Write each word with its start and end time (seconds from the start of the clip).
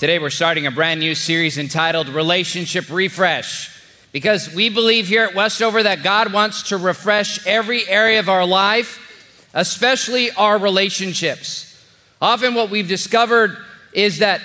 Today, 0.00 0.18
we're 0.18 0.30
starting 0.30 0.66
a 0.66 0.70
brand 0.70 0.98
new 0.98 1.14
series 1.14 1.58
entitled 1.58 2.08
Relationship 2.08 2.88
Refresh 2.88 3.82
because 4.12 4.54
we 4.54 4.70
believe 4.70 5.08
here 5.08 5.24
at 5.24 5.34
Westover 5.34 5.82
that 5.82 6.02
God 6.02 6.32
wants 6.32 6.70
to 6.70 6.78
refresh 6.78 7.46
every 7.46 7.86
area 7.86 8.18
of 8.18 8.26
our 8.26 8.46
life, 8.46 8.98
especially 9.52 10.30
our 10.30 10.56
relationships. 10.56 11.86
Often, 12.18 12.54
what 12.54 12.70
we've 12.70 12.88
discovered 12.88 13.58
is 13.92 14.20
that 14.20 14.40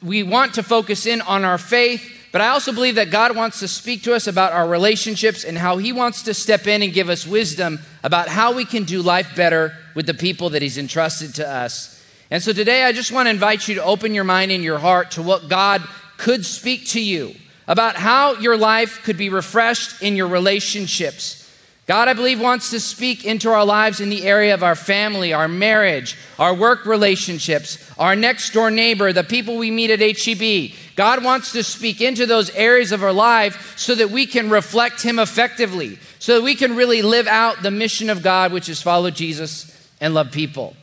we 0.00 0.22
want 0.22 0.54
to 0.54 0.62
focus 0.62 1.04
in 1.04 1.20
on 1.22 1.44
our 1.44 1.58
faith, 1.58 2.08
but 2.30 2.40
I 2.40 2.50
also 2.50 2.72
believe 2.72 2.94
that 2.94 3.10
God 3.10 3.34
wants 3.34 3.58
to 3.58 3.66
speak 3.66 4.04
to 4.04 4.14
us 4.14 4.28
about 4.28 4.52
our 4.52 4.68
relationships 4.68 5.42
and 5.42 5.58
how 5.58 5.78
He 5.78 5.92
wants 5.92 6.22
to 6.22 6.32
step 6.32 6.68
in 6.68 6.80
and 6.80 6.92
give 6.92 7.08
us 7.08 7.26
wisdom 7.26 7.80
about 8.04 8.28
how 8.28 8.52
we 8.52 8.64
can 8.64 8.84
do 8.84 9.02
life 9.02 9.34
better 9.34 9.76
with 9.96 10.06
the 10.06 10.14
people 10.14 10.50
that 10.50 10.62
He's 10.62 10.78
entrusted 10.78 11.34
to 11.34 11.50
us. 11.50 11.91
And 12.32 12.42
so 12.42 12.54
today 12.54 12.84
I 12.84 12.92
just 12.92 13.12
want 13.12 13.26
to 13.26 13.30
invite 13.30 13.68
you 13.68 13.74
to 13.74 13.84
open 13.84 14.14
your 14.14 14.24
mind 14.24 14.50
and 14.52 14.64
your 14.64 14.78
heart 14.78 15.10
to 15.12 15.22
what 15.22 15.50
God 15.50 15.82
could 16.16 16.46
speak 16.46 16.86
to 16.88 17.00
you 17.00 17.34
about 17.68 17.94
how 17.94 18.36
your 18.36 18.56
life 18.56 19.02
could 19.04 19.18
be 19.18 19.28
refreshed 19.28 20.00
in 20.00 20.16
your 20.16 20.28
relationships. 20.28 21.38
God, 21.86 22.08
I 22.08 22.14
believe, 22.14 22.40
wants 22.40 22.70
to 22.70 22.80
speak 22.80 23.26
into 23.26 23.50
our 23.50 23.66
lives 23.66 24.00
in 24.00 24.08
the 24.08 24.22
area 24.24 24.54
of 24.54 24.62
our 24.62 24.74
family, 24.74 25.34
our 25.34 25.46
marriage, 25.46 26.16
our 26.38 26.54
work 26.54 26.86
relationships, 26.86 27.76
our 27.98 28.16
next 28.16 28.54
door 28.54 28.70
neighbor, 28.70 29.12
the 29.12 29.24
people 29.24 29.58
we 29.58 29.70
meet 29.70 29.90
at 29.90 30.00
HEB. 30.00 30.74
God 30.96 31.22
wants 31.22 31.52
to 31.52 31.62
speak 31.62 32.00
into 32.00 32.24
those 32.24 32.48
areas 32.54 32.92
of 32.92 33.02
our 33.02 33.12
life 33.12 33.76
so 33.76 33.94
that 33.94 34.10
we 34.10 34.24
can 34.24 34.48
reflect 34.48 35.02
Him 35.02 35.18
effectively, 35.18 35.98
so 36.18 36.36
that 36.36 36.42
we 36.42 36.54
can 36.54 36.76
really 36.76 37.02
live 37.02 37.26
out 37.26 37.62
the 37.62 37.70
mission 37.70 38.08
of 38.08 38.22
God, 38.22 38.54
which 38.54 38.70
is 38.70 38.80
follow 38.80 39.10
Jesus 39.10 39.90
and 40.00 40.14
love 40.14 40.32
people. 40.32 40.74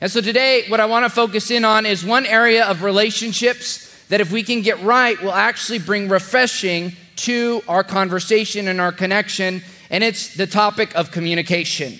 And 0.00 0.10
so 0.10 0.20
today, 0.20 0.64
what 0.68 0.78
I 0.80 0.86
want 0.86 1.04
to 1.04 1.10
focus 1.10 1.50
in 1.50 1.64
on 1.64 1.84
is 1.84 2.04
one 2.04 2.24
area 2.24 2.64
of 2.64 2.82
relationships 2.82 3.84
that, 4.08 4.20
if 4.20 4.30
we 4.30 4.42
can 4.42 4.62
get 4.62 4.80
right, 4.82 5.20
will 5.20 5.32
actually 5.32 5.80
bring 5.80 6.08
refreshing 6.08 6.92
to 7.16 7.62
our 7.66 7.82
conversation 7.82 8.68
and 8.68 8.80
our 8.80 8.92
connection. 8.92 9.62
And 9.90 10.04
it's 10.04 10.36
the 10.36 10.46
topic 10.46 10.94
of 10.94 11.10
communication. 11.10 11.98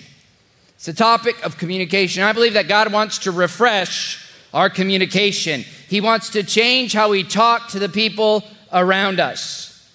It's 0.75 0.85
the 0.85 0.93
topic 0.93 1.45
of 1.45 1.57
communication. 1.57 2.23
I 2.23 2.31
believe 2.31 2.53
that 2.53 2.69
God 2.69 2.93
wants 2.93 3.17
to 3.19 3.31
refresh 3.31 4.25
our 4.53 4.69
communication, 4.69 5.61
He 5.87 6.01
wants 6.01 6.29
to 6.29 6.41
change 6.41 6.93
how 6.93 7.09
we 7.09 7.23
talk 7.23 7.67
to 7.69 7.79
the 7.79 7.89
people 7.89 8.43
around 8.71 9.19
us. 9.19 9.87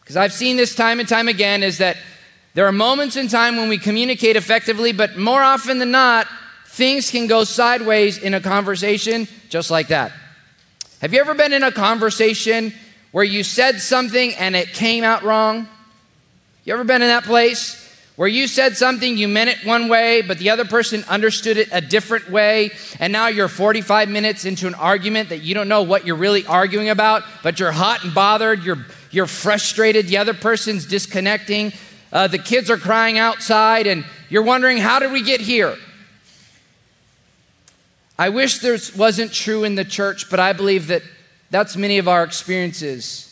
Because 0.00 0.16
I've 0.16 0.32
seen 0.32 0.56
this 0.56 0.74
time 0.74 1.00
and 1.00 1.08
time 1.08 1.28
again 1.28 1.62
is 1.62 1.76
that 1.78 1.98
there 2.54 2.66
are 2.66 2.72
moments 2.72 3.16
in 3.16 3.28
time 3.28 3.56
when 3.56 3.68
we 3.68 3.76
communicate 3.76 4.36
effectively, 4.36 4.92
but 4.92 5.18
more 5.18 5.42
often 5.42 5.78
than 5.78 5.90
not, 5.90 6.26
things 6.78 7.10
can 7.10 7.26
go 7.26 7.42
sideways 7.42 8.18
in 8.18 8.34
a 8.34 8.40
conversation 8.40 9.26
just 9.48 9.68
like 9.68 9.88
that. 9.88 10.12
Have 11.00 11.12
you 11.12 11.20
ever 11.20 11.34
been 11.34 11.52
in 11.52 11.64
a 11.64 11.72
conversation 11.72 12.72
where 13.10 13.24
you 13.24 13.42
said 13.42 13.80
something 13.80 14.32
and 14.36 14.54
it 14.54 14.68
came 14.68 15.02
out 15.02 15.24
wrong? 15.24 15.66
You 16.64 16.74
ever 16.74 16.84
been 16.84 17.02
in 17.02 17.08
that 17.08 17.24
place 17.24 17.84
where 18.14 18.28
you 18.28 18.46
said 18.46 18.76
something, 18.76 19.16
you 19.16 19.26
meant 19.26 19.50
it 19.50 19.66
one 19.66 19.88
way, 19.88 20.22
but 20.22 20.38
the 20.38 20.50
other 20.50 20.64
person 20.64 21.04
understood 21.08 21.56
it 21.56 21.68
a 21.72 21.80
different 21.80 22.30
way, 22.30 22.70
and 23.00 23.12
now 23.12 23.26
you're 23.26 23.48
45 23.48 24.08
minutes 24.08 24.44
into 24.44 24.66
an 24.66 24.74
argument 24.74 25.30
that 25.30 25.38
you 25.38 25.54
don't 25.54 25.68
know 25.68 25.82
what 25.82 26.06
you're 26.06 26.16
really 26.16 26.46
arguing 26.46 26.90
about, 26.90 27.24
but 27.42 27.58
you're 27.58 27.72
hot 27.72 28.04
and 28.04 28.14
bothered, 28.14 28.62
you're, 28.62 28.84
you're 29.10 29.26
frustrated, 29.26 30.06
the 30.06 30.16
other 30.16 30.34
person's 30.34 30.84
disconnecting, 30.84 31.72
uh, 32.12 32.26
the 32.26 32.38
kids 32.38 32.70
are 32.70 32.76
crying 32.76 33.18
outside, 33.18 33.86
and 33.86 34.04
you're 34.28 34.42
wondering, 34.42 34.78
how 34.78 34.98
did 34.98 35.12
we 35.12 35.22
get 35.22 35.40
here? 35.40 35.76
I 38.18 38.30
wish 38.30 38.58
this 38.58 38.96
wasn't 38.96 39.32
true 39.32 39.62
in 39.62 39.76
the 39.76 39.84
church, 39.84 40.28
but 40.28 40.40
I 40.40 40.52
believe 40.52 40.88
that 40.88 41.02
that's 41.50 41.76
many 41.76 41.98
of 41.98 42.08
our 42.08 42.24
experiences. 42.24 43.24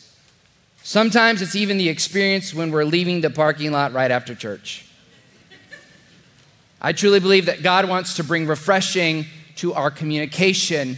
Sometimes 0.81 1.41
it's 1.41 1.55
even 1.55 1.77
the 1.77 1.89
experience 1.89 2.53
when 2.53 2.71
we're 2.71 2.85
leaving 2.85 3.19
the 3.19 3.29
parking 3.29 3.73
lot 3.73 3.91
right 3.91 4.09
after 4.09 4.33
church. 4.33 4.85
I 6.81 6.93
truly 6.93 7.19
believe 7.19 7.47
that 7.47 7.63
God 7.63 7.89
wants 7.89 8.15
to 8.15 8.23
bring 8.23 8.47
refreshing 8.47 9.25
to 9.57 9.73
our 9.73 9.91
communication. 9.91 10.97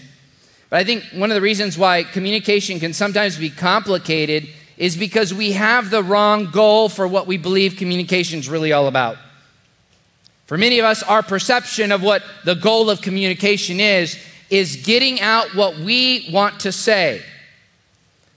But 0.70 0.78
I 0.78 0.84
think 0.84 1.04
one 1.14 1.32
of 1.32 1.36
the 1.36 1.42
reasons 1.42 1.78
why 1.78 2.04
communication 2.04 2.80
can 2.80 2.94
sometimes 2.94 3.38
be 3.38 3.50
complicated 3.50 4.50
is 4.78 4.96
because 4.96 5.34
we 5.34 5.54
have 5.54 5.90
the 5.90 6.04
wrong 6.04 6.52
goal 6.52 6.90
for 6.90 7.08
what 7.08 7.26
we 7.26 7.38
believe 7.38 7.76
communication 7.76 8.40
is 8.40 8.50
really 8.50 8.72
all 8.72 8.88
about. 8.88 9.18
For 10.50 10.58
many 10.58 10.80
of 10.80 10.86
us, 10.86 11.04
our 11.04 11.22
perception 11.22 11.92
of 11.92 12.02
what 12.02 12.24
the 12.44 12.56
goal 12.56 12.90
of 12.90 13.04
communication 13.04 13.80
is, 13.80 14.18
is 14.50 14.78
getting 14.78 15.22
out 15.22 15.54
what 15.54 15.78
we 15.78 16.28
want 16.34 16.62
to 16.62 16.72
say. 16.72 17.20
I 17.20 17.24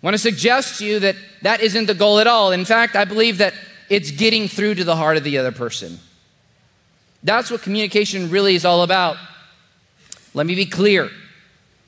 want 0.02 0.12
to 0.12 0.18
suggest 0.18 0.78
to 0.80 0.84
you 0.84 1.00
that 1.00 1.16
that 1.40 1.62
isn't 1.62 1.86
the 1.86 1.94
goal 1.94 2.18
at 2.18 2.26
all. 2.26 2.52
In 2.52 2.66
fact, 2.66 2.96
I 2.96 3.06
believe 3.06 3.38
that 3.38 3.54
it's 3.88 4.10
getting 4.10 4.46
through 4.46 4.74
to 4.74 4.84
the 4.84 4.94
heart 4.94 5.16
of 5.16 5.24
the 5.24 5.38
other 5.38 5.52
person. 5.52 6.00
That's 7.22 7.50
what 7.50 7.62
communication 7.62 8.28
really 8.28 8.56
is 8.56 8.66
all 8.66 8.82
about. 8.82 9.16
Let 10.34 10.44
me 10.44 10.54
be 10.54 10.66
clear 10.66 11.08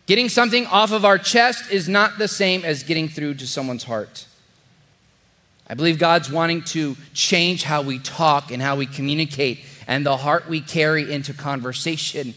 getting 0.07 0.31
something 0.31 0.65
off 0.69 0.91
of 0.91 1.05
our 1.05 1.19
chest 1.19 1.71
is 1.71 1.87
not 1.87 2.17
the 2.17 2.29
same 2.29 2.65
as 2.65 2.83
getting 2.83 3.11
through 3.11 3.35
to 3.35 3.47
someone's 3.47 3.85
heart. 3.85 4.27
I 5.67 5.75
believe 5.75 5.99
God's 5.99 6.31
wanting 6.31 6.63
to 6.63 6.97
change 7.13 7.65
how 7.65 7.83
we 7.83 7.99
talk 7.99 8.51
and 8.51 8.63
how 8.63 8.77
we 8.77 8.87
communicate 8.87 9.61
and 9.87 10.05
the 10.05 10.17
heart 10.17 10.49
we 10.49 10.61
carry 10.61 11.13
into 11.13 11.33
conversation 11.33 12.35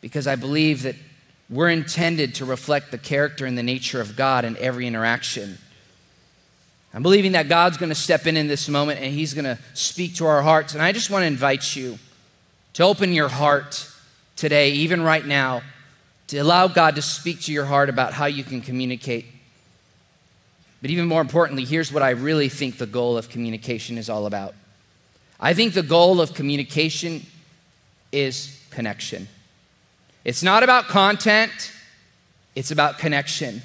because 0.00 0.26
I 0.26 0.36
believe 0.36 0.82
that 0.82 0.94
we're 1.48 1.70
intended 1.70 2.34
to 2.36 2.44
reflect 2.44 2.90
the 2.90 2.98
character 2.98 3.46
and 3.46 3.56
the 3.56 3.62
nature 3.62 4.00
of 4.00 4.16
God 4.16 4.44
in 4.44 4.56
every 4.58 4.86
interaction. 4.86 5.58
I'm 6.92 7.02
believing 7.02 7.32
that 7.32 7.48
God's 7.48 7.76
going 7.76 7.90
to 7.90 7.94
step 7.94 8.26
in 8.26 8.36
in 8.36 8.48
this 8.48 8.68
moment 8.68 9.00
and 9.00 9.12
He's 9.12 9.34
going 9.34 9.44
to 9.44 9.58
speak 9.74 10.14
to 10.16 10.26
our 10.26 10.42
hearts. 10.42 10.74
And 10.74 10.82
I 10.82 10.92
just 10.92 11.10
want 11.10 11.22
to 11.22 11.26
invite 11.26 11.76
you 11.76 11.98
to 12.74 12.84
open 12.84 13.12
your 13.12 13.28
heart 13.28 13.88
today, 14.34 14.70
even 14.72 15.02
right 15.02 15.24
now, 15.24 15.62
to 16.28 16.38
allow 16.38 16.68
God 16.68 16.96
to 16.96 17.02
speak 17.02 17.42
to 17.42 17.52
your 17.52 17.66
heart 17.66 17.88
about 17.88 18.12
how 18.12 18.26
you 18.26 18.42
can 18.42 18.60
communicate. 18.60 19.26
But 20.82 20.90
even 20.90 21.06
more 21.06 21.20
importantly, 21.20 21.64
here's 21.64 21.92
what 21.92 22.02
I 22.02 22.10
really 22.10 22.48
think 22.48 22.78
the 22.78 22.86
goal 22.86 23.16
of 23.16 23.28
communication 23.28 23.98
is 23.98 24.10
all 24.10 24.26
about 24.26 24.54
I 25.38 25.54
think 25.54 25.74
the 25.74 25.82
goal 25.82 26.20
of 26.20 26.34
communication 26.34 27.26
is 28.12 28.62
connection. 28.70 29.28
It's 30.24 30.42
not 30.42 30.62
about 30.62 30.86
content, 30.86 31.72
it's 32.54 32.70
about 32.70 32.98
connection. 32.98 33.62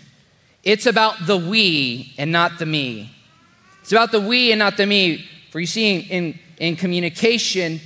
It's 0.64 0.86
about 0.86 1.26
the 1.26 1.38
we 1.38 2.14
and 2.18 2.32
not 2.32 2.60
the 2.60 2.66
me. 2.66 3.12
It's 3.82 3.92
about 3.92 4.12
the 4.12 4.22
we 4.22 4.52
and 4.52 4.60
not 4.60 4.78
the 4.78 4.86
me. 4.86 5.26
For 5.50 5.60
you 5.60 5.66
see, 5.66 6.00
in, 6.00 6.38
in 6.60 6.76
communication, 6.76 7.82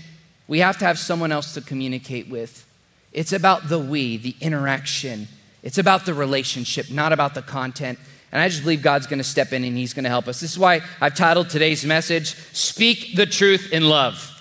we 0.47 0.59
have 0.59 0.77
to 0.79 0.85
have 0.85 0.99
someone 0.99 1.31
else 1.31 1.53
to 1.53 1.61
communicate 1.61 2.27
with. 2.27 2.65
It's 3.13 3.31
about 3.31 3.69
the 3.69 3.79
we, 3.79 4.17
the 4.17 4.35
interaction. 4.41 5.29
It's 5.63 5.77
about 5.77 6.05
the 6.05 6.13
relationship, 6.13 6.91
not 6.91 7.13
about 7.13 7.33
the 7.33 7.41
content. 7.41 7.97
And 8.31 8.41
I 8.41 8.49
just 8.49 8.63
believe 8.63 8.81
God's 8.81 9.07
going 9.07 9.19
to 9.19 9.23
step 9.23 9.53
in 9.53 9.63
and 9.63 9.77
He's 9.77 9.93
going 9.93 10.03
to 10.03 10.09
help 10.09 10.27
us. 10.27 10.39
This 10.41 10.51
is 10.51 10.59
why 10.59 10.81
I've 10.99 11.15
titled 11.15 11.49
today's 11.49 11.85
message, 11.85 12.35
Speak 12.53 13.15
the 13.15 13.25
Truth 13.25 13.71
in 13.71 13.87
Love. 13.87 14.31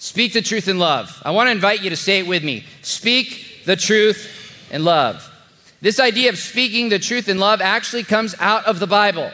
Speak 0.00 0.32
the 0.32 0.40
truth 0.40 0.66
in 0.66 0.78
love. 0.78 1.20
I 1.26 1.30
want 1.30 1.48
to 1.48 1.50
invite 1.50 1.82
you 1.82 1.90
to 1.90 1.96
say 1.96 2.20
it 2.20 2.26
with 2.26 2.42
me. 2.42 2.64
Speak 2.80 3.64
the 3.66 3.76
truth 3.76 4.66
in 4.70 4.82
love. 4.82 5.30
This 5.82 6.00
idea 6.00 6.30
of 6.30 6.38
speaking 6.38 6.88
the 6.88 6.98
truth 6.98 7.28
in 7.28 7.38
love 7.38 7.60
actually 7.60 8.04
comes 8.04 8.34
out 8.40 8.64
of 8.64 8.78
the 8.78 8.86
Bible. 8.86 9.30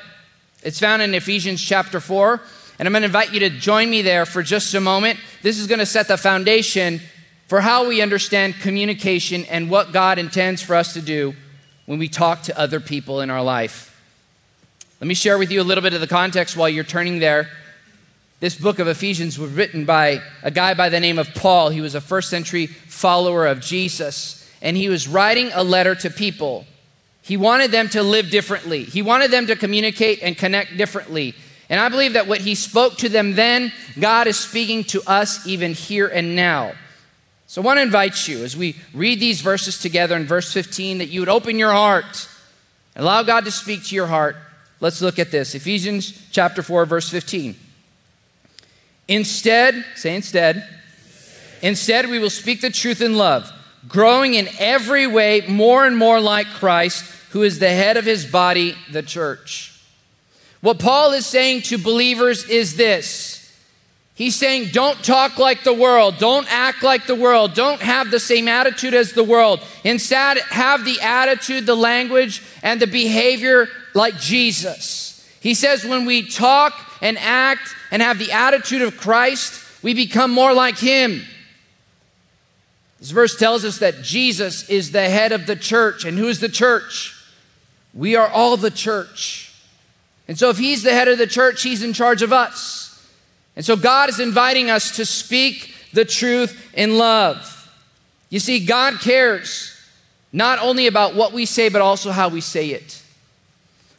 It's 0.64 0.80
found 0.80 1.02
in 1.02 1.14
Ephesians 1.14 1.62
chapter 1.62 2.00
4. 2.00 2.42
And 2.80 2.88
I'm 2.88 2.92
going 2.92 3.02
to 3.02 3.06
invite 3.06 3.32
you 3.32 3.38
to 3.40 3.50
join 3.50 3.88
me 3.88 4.02
there 4.02 4.26
for 4.26 4.42
just 4.42 4.74
a 4.74 4.80
moment. 4.80 5.20
This 5.40 5.60
is 5.60 5.68
going 5.68 5.78
to 5.78 5.86
set 5.86 6.08
the 6.08 6.16
foundation 6.16 7.00
for 7.46 7.60
how 7.60 7.86
we 7.86 8.02
understand 8.02 8.56
communication 8.56 9.44
and 9.44 9.70
what 9.70 9.92
God 9.92 10.18
intends 10.18 10.62
for 10.62 10.74
us 10.74 10.94
to 10.94 11.00
do 11.00 11.36
when 11.86 11.98
we 11.98 12.08
talk 12.08 12.42
to 12.42 12.58
other 12.58 12.80
people 12.80 13.20
in 13.20 13.30
our 13.30 13.42
life. 13.42 13.92
Let 15.00 15.08
me 15.08 15.14
share 15.14 15.38
with 15.38 15.50
you 15.50 15.60
a 15.60 15.64
little 15.64 15.82
bit 15.82 15.94
of 15.94 16.00
the 16.00 16.06
context 16.06 16.56
while 16.56 16.68
you're 16.68 16.84
turning 16.84 17.18
there. 17.18 17.48
This 18.40 18.54
book 18.54 18.78
of 18.78 18.88
Ephesians 18.88 19.38
was 19.38 19.50
written 19.50 19.84
by 19.84 20.20
a 20.42 20.50
guy 20.50 20.74
by 20.74 20.88
the 20.88 21.00
name 21.00 21.18
of 21.18 21.32
Paul. 21.34 21.70
He 21.70 21.80
was 21.80 21.94
a 21.94 22.00
first 22.00 22.28
century 22.28 22.66
follower 22.66 23.46
of 23.46 23.60
Jesus, 23.60 24.50
and 24.60 24.76
he 24.76 24.88
was 24.88 25.08
writing 25.08 25.50
a 25.54 25.64
letter 25.64 25.94
to 25.94 26.10
people. 26.10 26.66
He 27.22 27.36
wanted 27.36 27.70
them 27.70 27.88
to 27.90 28.02
live 28.02 28.30
differently, 28.30 28.84
he 28.84 29.02
wanted 29.02 29.30
them 29.30 29.46
to 29.46 29.56
communicate 29.56 30.22
and 30.22 30.36
connect 30.36 30.76
differently. 30.76 31.34
And 31.68 31.80
I 31.80 31.88
believe 31.88 32.12
that 32.12 32.28
what 32.28 32.42
he 32.42 32.54
spoke 32.54 32.96
to 32.98 33.08
them 33.08 33.34
then, 33.34 33.72
God 33.98 34.28
is 34.28 34.38
speaking 34.38 34.84
to 34.84 35.02
us 35.06 35.44
even 35.46 35.72
here 35.72 36.06
and 36.06 36.36
now. 36.36 36.74
So 37.56 37.62
I 37.62 37.64
want 37.64 37.78
to 37.78 37.82
invite 37.82 38.28
you 38.28 38.44
as 38.44 38.54
we 38.54 38.76
read 38.92 39.18
these 39.18 39.40
verses 39.40 39.78
together 39.78 40.14
in 40.14 40.26
verse 40.26 40.52
15 40.52 40.98
that 40.98 41.08
you 41.08 41.20
would 41.20 41.30
open 41.30 41.58
your 41.58 41.72
heart, 41.72 42.28
and 42.94 43.02
allow 43.02 43.22
God 43.22 43.46
to 43.46 43.50
speak 43.50 43.82
to 43.84 43.94
your 43.94 44.08
heart. 44.08 44.36
Let's 44.78 45.00
look 45.00 45.18
at 45.18 45.30
this 45.30 45.54
Ephesians 45.54 46.22
chapter 46.30 46.62
4, 46.62 46.84
verse 46.84 47.08
15. 47.08 47.56
Instead, 49.08 49.86
say 49.94 50.14
instead, 50.14 50.68
instead 51.62 52.10
we 52.10 52.18
will 52.18 52.28
speak 52.28 52.60
the 52.60 52.68
truth 52.68 53.00
in 53.00 53.16
love, 53.16 53.50
growing 53.88 54.34
in 54.34 54.50
every 54.58 55.06
way 55.06 55.42
more 55.48 55.86
and 55.86 55.96
more 55.96 56.20
like 56.20 56.48
Christ, 56.48 57.06
who 57.30 57.42
is 57.42 57.58
the 57.58 57.70
head 57.70 57.96
of 57.96 58.04
his 58.04 58.26
body, 58.26 58.74
the 58.92 59.02
church. 59.02 59.80
What 60.60 60.78
Paul 60.78 61.14
is 61.14 61.24
saying 61.24 61.62
to 61.62 61.78
believers 61.78 62.44
is 62.50 62.76
this 62.76 63.35
He's 64.16 64.34
saying, 64.34 64.70
don't 64.72 65.04
talk 65.04 65.38
like 65.38 65.62
the 65.62 65.74
world. 65.74 66.16
Don't 66.16 66.50
act 66.50 66.82
like 66.82 67.06
the 67.06 67.14
world. 67.14 67.52
Don't 67.52 67.82
have 67.82 68.10
the 68.10 68.18
same 68.18 68.48
attitude 68.48 68.94
as 68.94 69.12
the 69.12 69.22
world. 69.22 69.60
Instead, 69.84 70.38
have 70.38 70.86
the 70.86 70.98
attitude, 71.02 71.66
the 71.66 71.76
language, 71.76 72.42
and 72.62 72.80
the 72.80 72.86
behavior 72.86 73.68
like 73.92 74.16
Jesus. 74.16 75.22
He 75.40 75.52
says, 75.52 75.84
when 75.84 76.06
we 76.06 76.26
talk 76.26 76.72
and 77.02 77.18
act 77.18 77.74
and 77.90 78.00
have 78.00 78.18
the 78.18 78.32
attitude 78.32 78.80
of 78.80 78.96
Christ, 78.96 79.62
we 79.82 79.92
become 79.92 80.30
more 80.30 80.54
like 80.54 80.78
Him. 80.78 81.22
This 82.98 83.10
verse 83.10 83.36
tells 83.36 83.66
us 83.66 83.80
that 83.80 84.00
Jesus 84.00 84.66
is 84.70 84.92
the 84.92 85.10
head 85.10 85.32
of 85.32 85.44
the 85.44 85.56
church. 85.56 86.06
And 86.06 86.16
who 86.16 86.28
is 86.28 86.40
the 86.40 86.48
church? 86.48 87.14
We 87.92 88.16
are 88.16 88.28
all 88.28 88.56
the 88.56 88.70
church. 88.70 89.54
And 90.26 90.38
so, 90.38 90.48
if 90.48 90.56
He's 90.56 90.82
the 90.82 90.92
head 90.92 91.06
of 91.06 91.18
the 91.18 91.26
church, 91.26 91.62
He's 91.62 91.82
in 91.82 91.92
charge 91.92 92.22
of 92.22 92.32
us. 92.32 92.85
And 93.56 93.64
so 93.64 93.74
God 93.74 94.08
is 94.10 94.20
inviting 94.20 94.70
us 94.70 94.96
to 94.96 95.06
speak 95.06 95.74
the 95.92 96.04
truth 96.04 96.70
in 96.74 96.98
love. 96.98 97.52
You 98.28 98.38
see, 98.38 98.64
God 98.64 99.00
cares 99.00 99.72
not 100.32 100.58
only 100.58 100.86
about 100.86 101.14
what 101.14 101.32
we 101.32 101.46
say, 101.46 101.70
but 101.70 101.80
also 101.80 102.10
how 102.10 102.28
we 102.28 102.42
say 102.42 102.68
it. 102.68 103.02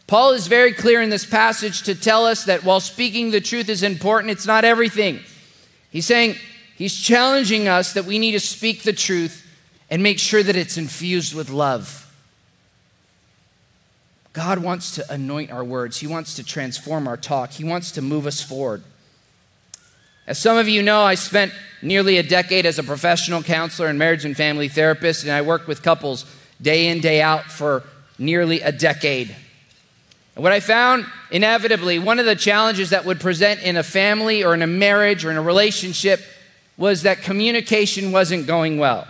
Paul 0.06 0.34
is 0.34 0.48
very 0.48 0.72
clear 0.72 1.02
in 1.02 1.10
this 1.10 1.26
passage 1.26 1.82
to 1.84 1.96
tell 1.96 2.26
us 2.26 2.46
that 2.46 2.64
while 2.64 2.80
speaking 2.80 3.32
the 3.32 3.42
truth 3.42 3.68
is 3.68 3.84
important, 3.84 4.32
it's 4.32 4.46
not 4.46 4.64
everything. 4.64 5.20
He's 5.90 6.06
saying, 6.06 6.36
he's 6.76 6.96
challenging 6.96 7.68
us 7.68 7.94
that 7.94 8.06
we 8.06 8.20
need 8.20 8.34
to 8.34 8.40
speak 8.40 8.84
the 8.84 8.94
truth 8.94 9.46
and 9.90 10.04
make 10.04 10.20
sure 10.20 10.44
that 10.44 10.56
it's 10.56 10.78
infused 10.78 11.34
with 11.34 11.50
love. 11.50 12.04
God 14.34 14.60
wants 14.60 14.92
to 14.96 15.12
anoint 15.12 15.52
our 15.52 15.64
words, 15.64 15.98
He 15.98 16.08
wants 16.08 16.36
to 16.36 16.44
transform 16.44 17.08
our 17.08 17.18
talk, 17.18 17.52
He 17.54 17.64
wants 17.64 17.92
to 17.94 18.02
move 18.02 18.28
us 18.28 18.42
forward. 18.42 18.84
As 20.28 20.38
some 20.38 20.58
of 20.58 20.68
you 20.68 20.84
know, 20.84 21.02
I 21.02 21.16
spent 21.16 21.54
nearly 21.82 22.18
a 22.18 22.24
decade 22.24 22.66
as 22.66 22.78
a 22.78 22.84
professional 22.84 23.42
counselor 23.42 23.88
and 23.88 23.98
marriage 23.98 24.26
and 24.26 24.36
family 24.36 24.68
therapist, 24.68 25.24
and 25.24 25.32
I 25.32 25.42
worked 25.42 25.68
with 25.68 25.82
couples 25.82 26.26
day 26.62 26.90
in, 26.90 27.00
day 27.00 27.22
out 27.22 27.46
for 27.46 27.84
nearly 28.20 28.60
a 28.60 28.74
decade. 28.74 29.34
And 30.36 30.44
what 30.44 30.52
I 30.52 30.60
found 30.60 31.06
inevitably, 31.32 31.98
one 31.98 32.20
of 32.20 32.26
the 32.26 32.36
challenges 32.36 32.90
that 32.90 33.06
would 33.06 33.22
present 33.22 33.62
in 33.62 33.78
a 33.78 33.84
family 33.84 34.44
or 34.44 34.54
in 34.54 34.62
a 34.62 34.68
marriage 34.68 35.24
or 35.24 35.32
in 35.32 35.38
a 35.38 35.42
relationship 35.42 36.20
was 36.76 37.04
that 37.04 37.22
communication 37.22 38.12
wasn't 38.12 38.48
going 38.48 38.78
well. 38.78 39.08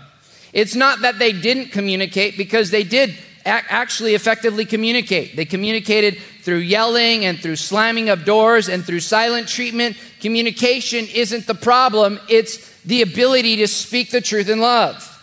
It's 0.54 0.76
not 0.76 1.02
that 1.02 1.20
they 1.20 1.34
didn't 1.34 1.72
communicate 1.72 2.38
because 2.38 2.70
they 2.70 2.84
did 2.84 3.16
actually 3.48 4.14
effectively 4.14 4.66
communicate. 4.66 5.36
They 5.36 5.46
communicated 5.46 6.18
through 6.42 6.58
yelling 6.58 7.26
and 7.26 7.40
through 7.40 7.56
slamming 7.56 8.10
of 8.10 8.26
doors 8.26 8.70
and 8.70 8.86
through 8.86 9.00
silent 9.00 9.48
treatment. 9.48 9.98
Communication 10.20 11.08
isn't 11.14 11.48
the 11.48 11.56
problem, 11.56 12.20
it's 12.30 12.82
the 12.84 13.02
ability 13.02 13.58
to 13.58 13.68
speak 13.68 14.12
the 14.12 14.22
truth 14.22 14.50
in 14.50 14.60
love. 14.60 15.14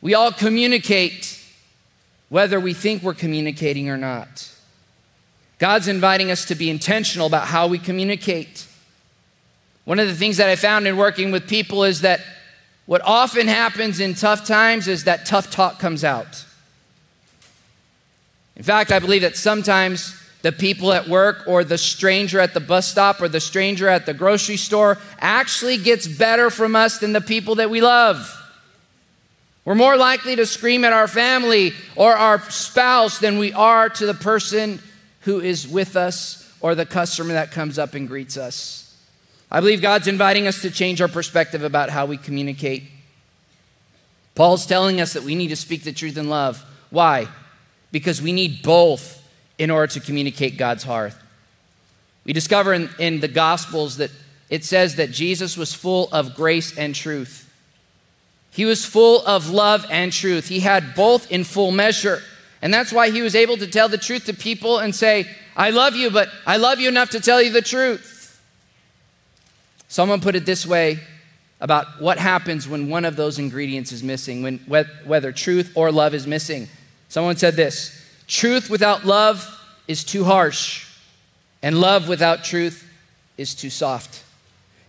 We 0.00 0.14
all 0.14 0.32
communicate 0.32 1.40
whether 2.28 2.58
we 2.58 2.74
think 2.74 3.02
we're 3.02 3.14
communicating 3.14 3.88
or 3.88 3.96
not. 3.96 4.50
God's 5.58 5.86
inviting 5.86 6.30
us 6.30 6.44
to 6.46 6.54
be 6.54 6.70
intentional 6.70 7.26
about 7.26 7.46
how 7.46 7.68
we 7.68 7.78
communicate. 7.78 8.66
One 9.84 9.98
of 9.98 10.08
the 10.08 10.14
things 10.14 10.38
that 10.38 10.48
I 10.48 10.56
found 10.56 10.86
in 10.86 10.96
working 10.96 11.30
with 11.30 11.48
people 11.48 11.84
is 11.84 12.00
that 12.00 12.20
what 12.86 13.00
often 13.04 13.46
happens 13.46 14.00
in 14.00 14.14
tough 14.14 14.46
times 14.46 14.88
is 14.88 15.04
that 15.04 15.24
tough 15.24 15.50
talk 15.50 15.78
comes 15.78 16.02
out. 16.02 16.44
In 18.56 18.62
fact, 18.62 18.92
I 18.92 18.98
believe 18.98 19.22
that 19.22 19.36
sometimes 19.36 20.18
the 20.42 20.52
people 20.52 20.92
at 20.92 21.08
work 21.08 21.44
or 21.46 21.64
the 21.64 21.78
stranger 21.78 22.40
at 22.40 22.52
the 22.52 22.60
bus 22.60 22.88
stop 22.88 23.20
or 23.22 23.28
the 23.28 23.40
stranger 23.40 23.88
at 23.88 24.06
the 24.06 24.14
grocery 24.14 24.56
store 24.56 24.98
actually 25.18 25.78
gets 25.78 26.06
better 26.06 26.50
from 26.50 26.76
us 26.76 26.98
than 26.98 27.12
the 27.12 27.20
people 27.20 27.54
that 27.56 27.70
we 27.70 27.80
love. 27.80 28.38
We're 29.64 29.76
more 29.76 29.96
likely 29.96 30.34
to 30.36 30.44
scream 30.44 30.84
at 30.84 30.92
our 30.92 31.06
family 31.06 31.72
or 31.94 32.14
our 32.16 32.40
spouse 32.50 33.18
than 33.20 33.38
we 33.38 33.52
are 33.52 33.88
to 33.88 34.06
the 34.06 34.14
person 34.14 34.80
who 35.20 35.40
is 35.40 35.68
with 35.68 35.94
us 35.94 36.52
or 36.60 36.74
the 36.74 36.86
customer 36.86 37.34
that 37.34 37.52
comes 37.52 37.78
up 37.78 37.94
and 37.94 38.08
greets 38.08 38.36
us. 38.36 38.96
I 39.50 39.60
believe 39.60 39.80
God's 39.80 40.08
inviting 40.08 40.48
us 40.48 40.62
to 40.62 40.70
change 40.70 41.00
our 41.00 41.08
perspective 41.08 41.62
about 41.62 41.90
how 41.90 42.06
we 42.06 42.16
communicate. 42.16 42.84
Paul's 44.34 44.66
telling 44.66 45.00
us 45.00 45.12
that 45.12 45.22
we 45.22 45.36
need 45.36 45.48
to 45.48 45.56
speak 45.56 45.84
the 45.84 45.92
truth 45.92 46.16
in 46.16 46.28
love. 46.28 46.64
Why? 46.90 47.28
Because 47.92 48.20
we 48.20 48.32
need 48.32 48.62
both 48.62 49.22
in 49.58 49.70
order 49.70 49.86
to 49.92 50.00
communicate 50.00 50.56
God's 50.56 50.82
heart. 50.82 51.14
We 52.24 52.32
discover 52.32 52.72
in, 52.72 52.90
in 52.98 53.20
the 53.20 53.28
Gospels 53.28 53.98
that 53.98 54.10
it 54.50 54.64
says 54.64 54.96
that 54.96 55.10
Jesus 55.10 55.56
was 55.56 55.72
full 55.72 56.08
of 56.12 56.34
grace 56.34 56.76
and 56.76 56.94
truth. 56.94 57.48
He 58.50 58.64
was 58.64 58.84
full 58.84 59.24
of 59.26 59.50
love 59.50 59.86
and 59.90 60.12
truth. 60.12 60.48
He 60.48 60.60
had 60.60 60.94
both 60.94 61.30
in 61.30 61.44
full 61.44 61.70
measure. 61.70 62.22
And 62.60 62.72
that's 62.72 62.92
why 62.92 63.10
he 63.10 63.22
was 63.22 63.34
able 63.34 63.56
to 63.56 63.66
tell 63.66 63.88
the 63.88 63.98
truth 63.98 64.26
to 64.26 64.34
people 64.34 64.78
and 64.78 64.94
say, 64.94 65.26
I 65.56 65.70
love 65.70 65.94
you, 65.94 66.10
but 66.10 66.28
I 66.46 66.58
love 66.58 66.80
you 66.80 66.88
enough 66.88 67.10
to 67.10 67.20
tell 67.20 67.40
you 67.40 67.50
the 67.50 67.62
truth. 67.62 68.40
Someone 69.88 70.20
put 70.20 70.34
it 70.34 70.46
this 70.46 70.66
way 70.66 71.00
about 71.60 72.00
what 72.00 72.18
happens 72.18 72.68
when 72.68 72.88
one 72.88 73.04
of 73.04 73.16
those 73.16 73.38
ingredients 73.38 73.92
is 73.92 74.02
missing, 74.02 74.42
when, 74.42 74.58
whether 75.04 75.32
truth 75.32 75.72
or 75.74 75.92
love 75.92 76.14
is 76.14 76.26
missing. 76.26 76.68
Someone 77.12 77.36
said 77.36 77.56
this 77.56 78.02
truth 78.26 78.70
without 78.70 79.04
love 79.04 79.46
is 79.86 80.02
too 80.02 80.24
harsh, 80.24 80.88
and 81.62 81.78
love 81.78 82.08
without 82.08 82.42
truth 82.42 82.88
is 83.36 83.54
too 83.54 83.68
soft. 83.68 84.24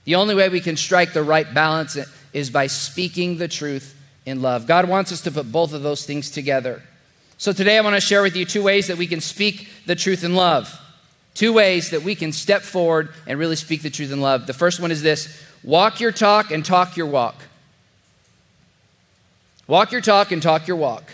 The 0.06 0.16
only 0.16 0.34
way 0.34 0.48
we 0.48 0.62
can 0.62 0.78
strike 0.78 1.12
the 1.12 1.22
right 1.22 1.54
balance 1.54 1.98
is 2.32 2.50
by 2.50 2.68
speaking 2.68 3.40
the 3.40 3.50
truth 3.50 3.94
in 4.26 4.42
love. 4.42 4.68
God 4.68 4.88
wants 4.88 5.12
us 5.12 5.20
to 5.24 5.32
put 5.32 5.52
both 5.52 5.74
of 5.74 5.84
those 5.84 6.06
things 6.06 6.32
together. 6.32 6.82
So 7.38 7.52
today 7.52 7.78
I 7.78 7.82
want 7.82 7.98
to 7.98 8.00
share 8.00 8.22
with 8.22 8.38
you 8.38 8.46
two 8.46 8.64
ways 8.64 8.88
that 8.88 8.98
we 8.98 9.06
can 9.06 9.20
speak 9.20 9.68
the 9.86 9.94
truth 9.94 10.24
in 10.24 10.34
love. 10.34 10.80
Two 11.34 11.52
ways 11.52 11.90
that 11.90 12.04
we 12.04 12.16
can 12.16 12.32
step 12.32 12.62
forward 12.62 13.10
and 13.28 13.38
really 13.38 13.58
speak 13.58 13.82
the 13.82 13.90
truth 13.90 14.14
in 14.14 14.22
love. 14.22 14.48
The 14.48 14.54
first 14.54 14.80
one 14.80 14.92
is 14.92 15.02
this 15.02 15.44
walk 15.62 16.00
your 16.00 16.14
talk 16.14 16.52
and 16.52 16.64
talk 16.64 16.96
your 16.96 17.08
walk. 17.08 17.36
Walk 19.68 19.92
your 19.92 20.00
talk 20.00 20.32
and 20.32 20.42
talk 20.42 20.70
your 20.70 20.78
walk. 20.78 21.12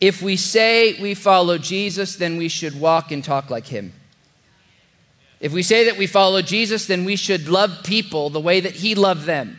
If 0.00 0.22
we 0.22 0.36
say 0.36 1.00
we 1.00 1.14
follow 1.14 1.58
Jesus, 1.58 2.16
then 2.16 2.36
we 2.36 2.48
should 2.48 2.80
walk 2.80 3.12
and 3.12 3.22
talk 3.22 3.50
like 3.50 3.66
him. 3.66 3.92
If 5.40 5.52
we 5.52 5.62
say 5.62 5.84
that 5.84 5.96
we 5.96 6.06
follow 6.06 6.42
Jesus, 6.42 6.86
then 6.86 7.04
we 7.04 7.16
should 7.16 7.48
love 7.48 7.80
people 7.84 8.30
the 8.30 8.40
way 8.40 8.60
that 8.60 8.76
he 8.76 8.94
loved 8.94 9.24
them. 9.24 9.58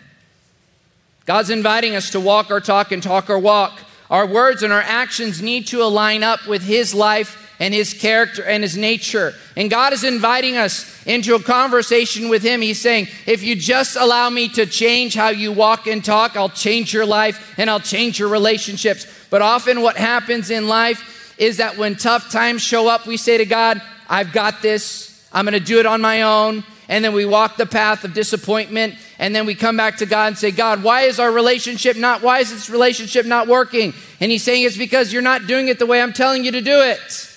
God's 1.25 1.49
inviting 1.49 1.95
us 1.95 2.09
to 2.11 2.19
walk 2.19 2.51
our 2.51 2.59
talk 2.59 2.91
and 2.91 3.01
talk 3.01 3.29
our 3.29 3.39
walk. 3.39 3.79
Our 4.09 4.25
words 4.25 4.63
and 4.63 4.73
our 4.73 4.81
actions 4.81 5.41
need 5.41 5.67
to 5.67 5.81
align 5.81 6.23
up 6.23 6.47
with 6.47 6.63
his 6.63 6.93
life 6.93 7.37
and 7.59 7.73
his 7.73 7.93
character 7.93 8.43
and 8.43 8.63
his 8.63 8.75
nature. 8.75 9.35
And 9.55 9.69
God 9.69 9.93
is 9.93 10.03
inviting 10.03 10.57
us 10.57 11.05
into 11.05 11.35
a 11.35 11.41
conversation 11.41 12.27
with 12.27 12.41
him. 12.41 12.61
He's 12.61 12.81
saying, 12.81 13.07
if 13.27 13.43
you 13.43 13.55
just 13.55 13.95
allow 13.95 14.29
me 14.31 14.49
to 14.49 14.65
change 14.65 15.13
how 15.13 15.29
you 15.29 15.51
walk 15.51 15.85
and 15.85 16.03
talk, 16.03 16.35
I'll 16.35 16.49
change 16.49 16.91
your 16.91 17.05
life 17.05 17.53
and 17.57 17.69
I'll 17.69 17.79
change 17.79 18.17
your 18.17 18.29
relationships. 18.29 19.05
But 19.31 19.41
often, 19.41 19.81
what 19.81 19.97
happens 19.97 20.51
in 20.51 20.67
life 20.67 21.33
is 21.39 21.57
that 21.57 21.77
when 21.77 21.95
tough 21.95 22.29
times 22.29 22.61
show 22.61 22.87
up, 22.87 23.07
we 23.07 23.17
say 23.17 23.39
to 23.39 23.45
God, 23.45 23.81
I've 24.07 24.31
got 24.31 24.61
this, 24.61 25.27
I'm 25.33 25.45
gonna 25.45 25.59
do 25.59 25.79
it 25.79 25.87
on 25.87 26.01
my 26.01 26.21
own. 26.21 26.63
And 26.89 27.05
then 27.05 27.13
we 27.13 27.25
walk 27.25 27.55
the 27.55 27.65
path 27.65 28.03
of 28.03 28.13
disappointment, 28.13 28.95
and 29.17 29.33
then 29.33 29.45
we 29.45 29.55
come 29.55 29.77
back 29.77 29.97
to 29.97 30.05
God 30.05 30.27
and 30.27 30.37
say, 30.37 30.51
God, 30.51 30.83
why 30.83 31.03
is 31.03 31.19
our 31.19 31.31
relationship 31.31 31.95
not, 31.95 32.21
why 32.21 32.39
is 32.39 32.51
this 32.51 32.69
relationship 32.69 33.25
not 33.25 33.47
working? 33.47 33.93
And 34.19 34.29
He's 34.29 34.43
saying 34.43 34.65
it's 34.65 34.75
because 34.75 35.13
you're 35.13 35.21
not 35.21 35.47
doing 35.47 35.69
it 35.69 35.79
the 35.79 35.85
way 35.85 36.01
I'm 36.01 36.11
telling 36.11 36.43
you 36.43 36.51
to 36.51 36.61
do 36.61 36.81
it. 36.81 37.29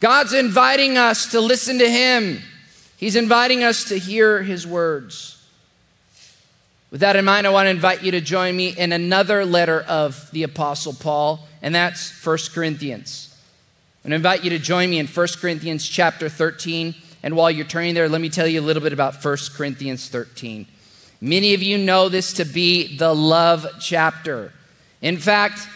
God's 0.00 0.32
inviting 0.32 0.98
us 0.98 1.30
to 1.30 1.40
listen 1.40 1.78
to 1.78 1.88
Him. 1.88 2.42
He's 2.96 3.14
inviting 3.14 3.62
us 3.62 3.84
to 3.84 3.96
hear 3.96 4.42
His 4.42 4.66
words. 4.66 5.31
With 6.92 7.00
that 7.00 7.16
in 7.16 7.24
mind, 7.24 7.46
I 7.46 7.50
want 7.50 7.68
to 7.68 7.70
invite 7.70 8.02
you 8.02 8.10
to 8.10 8.20
join 8.20 8.54
me 8.54 8.68
in 8.68 8.92
another 8.92 9.46
letter 9.46 9.80
of 9.80 10.30
the 10.32 10.42
Apostle 10.42 10.92
Paul, 10.92 11.48
and 11.62 11.74
that's 11.74 12.10
1 12.22 12.36
Corinthians. 12.52 13.34
I'm 14.04 14.10
going 14.10 14.10
to 14.10 14.16
invite 14.16 14.44
you 14.44 14.50
to 14.50 14.58
join 14.58 14.90
me 14.90 14.98
in 14.98 15.06
1 15.06 15.28
Corinthians 15.40 15.88
chapter 15.88 16.28
13. 16.28 16.94
And 17.22 17.34
while 17.34 17.50
you're 17.50 17.64
turning 17.64 17.94
there, 17.94 18.10
let 18.10 18.20
me 18.20 18.28
tell 18.28 18.46
you 18.46 18.60
a 18.60 18.62
little 18.62 18.82
bit 18.82 18.92
about 18.92 19.24
1 19.24 19.36
Corinthians 19.54 20.10
13. 20.10 20.66
Many 21.22 21.54
of 21.54 21.62
you 21.62 21.78
know 21.78 22.10
this 22.10 22.34
to 22.34 22.44
be 22.44 22.94
the 22.98 23.14
love 23.14 23.66
chapter. 23.80 24.52
In 25.00 25.16
fact, 25.16 25.66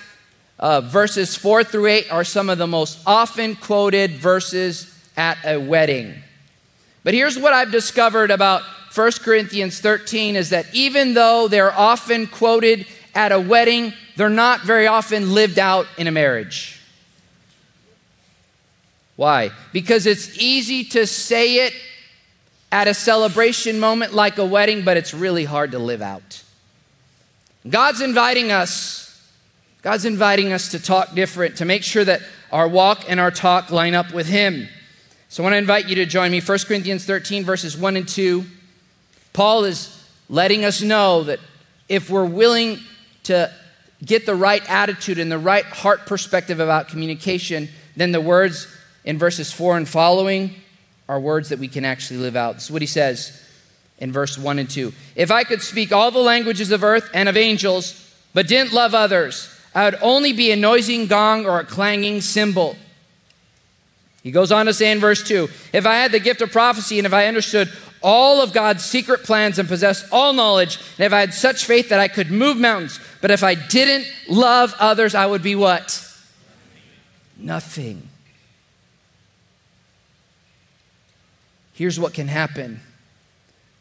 uh, 0.59 0.83
verses 0.83 1.35
4 1.35 1.65
through 1.65 1.87
8 1.87 2.13
are 2.13 2.25
some 2.25 2.51
of 2.51 2.59
the 2.59 2.67
most 2.67 2.99
often 3.07 3.57
quoted 3.57 4.11
verses 4.19 4.95
at 5.17 5.39
a 5.47 5.57
wedding. 5.57 6.17
But 7.05 7.15
here's 7.15 7.39
what 7.39 7.55
I've 7.55 7.73
discovered 7.73 8.31
about 8.31 8.61
1 8.97 9.13
Corinthians 9.23 9.79
13 9.81 10.37
is 10.37 10.51
that 10.51 10.75
even 10.75 11.13
though 11.13 11.49
they're 11.49 11.73
often 11.73 12.27
quoted 12.27 12.87
at 13.15 13.31
a 13.31 13.39
wedding, 13.39 13.93
they're 14.17 14.31
not 14.31 14.63
very 14.63 14.87
often 14.87 15.35
lived 15.35 15.59
out 15.59 15.87
in 15.99 16.07
a 16.07 16.11
marriage. 16.11 16.81
Why? 19.17 19.51
Because 19.73 20.07
it's 20.07 20.39
easy 20.39 20.83
to 20.85 21.07
say 21.07 21.67
it 21.67 21.75
at 22.73 22.89
a 22.89 22.95
celebration 22.95 23.79
moment 23.79 24.15
like 24.15 24.39
a 24.39 24.47
wedding, 24.47 24.83
but 24.83 24.97
it's 24.97 25.13
really 25.13 25.45
hard 25.45 25.73
to 25.73 25.79
live 25.79 26.01
out. 26.01 26.43
God's 27.69 28.01
inviting 28.01 28.51
us, 28.51 29.31
God's 29.83 30.07
inviting 30.07 30.53
us 30.53 30.71
to 30.71 30.83
talk 30.83 31.15
different, 31.15 31.57
to 31.57 31.67
make 31.67 31.83
sure 31.83 32.05
that 32.05 32.23
our 32.51 32.67
walk 32.67 33.05
and 33.09 33.21
our 33.21 33.31
talk 33.31 33.71
line 33.71 33.95
up 33.95 34.15
with 34.15 34.27
Him. 34.27 34.69
So 35.29 35.43
I 35.43 35.45
want 35.45 35.53
to 35.55 35.59
invite 35.59 35.87
you 35.87 35.97
to 35.97 36.07
join 36.07 36.31
me. 36.31 36.41
1 36.41 36.59
Corinthians 36.67 37.05
13, 37.05 37.45
verses 37.45 37.77
1 37.77 37.97
and 37.97 38.09
2. 38.09 38.47
Paul 39.37 39.65
is 39.65 40.03
letting 40.31 40.65
us 40.65 40.81
know 40.81 41.25
that 41.25 41.41
if 41.91 42.09
we're 42.09 42.25
willing 42.25 42.79
to 43.25 43.53
get 44.03 44.25
the 44.25 44.35
right 44.35 44.63
attitude 44.67 45.19
and 45.19 45.31
the 45.31 45.39
right 45.39 45.67
heart 45.67 46.07
perspective 46.07 46.59
about 46.59 46.89
communication, 46.89 47.69
then 47.97 48.13
the 48.13 48.21
words 48.21 48.67
in 49.05 49.19
verses 49.19 49.53
4 49.53 49.77
and 49.77 49.87
following 49.87 50.55
are 51.07 51.21
words 51.21 51.51
that 51.51 51.59
we 51.59 51.69
can 51.69 51.85
actually 51.85 52.19
live 52.19 52.35
out. 52.35 52.55
This 52.55 52.65
is 52.65 52.71
what 52.71 52.81
he 52.81 52.87
says 52.87 53.39
in 53.99 54.11
verse 54.11 54.39
1 54.39 54.59
and 54.59 54.71
2. 54.71 54.95
If 55.17 55.31
I 55.31 55.45
could 55.45 55.61
speak 55.61 55.93
all 55.93 56.11
the 56.11 56.19
languages 56.19 56.71
of 56.71 56.83
earth 56.83 57.11
and 57.13 57.29
of 57.29 57.37
angels, 57.37 58.11
but 58.33 58.49
didn't 58.49 58.73
love 58.73 58.95
others, 58.95 59.55
I 59.75 59.85
would 59.85 59.99
only 60.01 60.33
be 60.33 60.51
a 60.51 60.57
noisy 60.57 61.07
gong 61.07 61.45
or 61.45 61.61
a 61.61 61.65
clanging 61.65 62.23
cymbal. 62.23 62.75
He 64.23 64.33
goes 64.33 64.51
on 64.51 64.65
to 64.67 64.73
say 64.73 64.91
in 64.91 64.99
verse 64.99 65.23
2 65.23 65.49
If 65.73 65.85
I 65.85 65.97
had 65.97 66.11
the 66.11 66.19
gift 66.19 66.41
of 66.41 66.51
prophecy 66.51 66.99
and 66.99 67.07
if 67.07 67.13
I 67.13 67.27
understood 67.27 67.71
all 68.07 68.41
of 68.41 68.53
God's 68.53 68.85
secret 68.85 69.25
plans 69.25 69.59
and 69.59 69.69
possessed 69.69 70.07
all 70.13 70.33
knowledge, 70.33 70.79
and 70.97 71.05
if 71.05 71.13
I 71.13 71.19
had 71.19 71.35
such 71.35 71.65
faith 71.65 71.89
that 71.89 71.99
I 71.99 72.07
could 72.07 72.31
move 72.31 72.57
mountains, 72.57 73.01
but 73.21 73.33
if 73.33 73.43
I 73.43 73.57
didn't 73.57 74.07
love 74.29 74.77
others, 74.79 75.17
I 75.17 75.27
would 75.27 75.43
be 75.43 75.57
what? 75.57 76.09
Nothing. 77.37 78.09
Here's 81.73 81.99
what 81.99 82.15
can 82.15 82.29
happen 82.29 82.81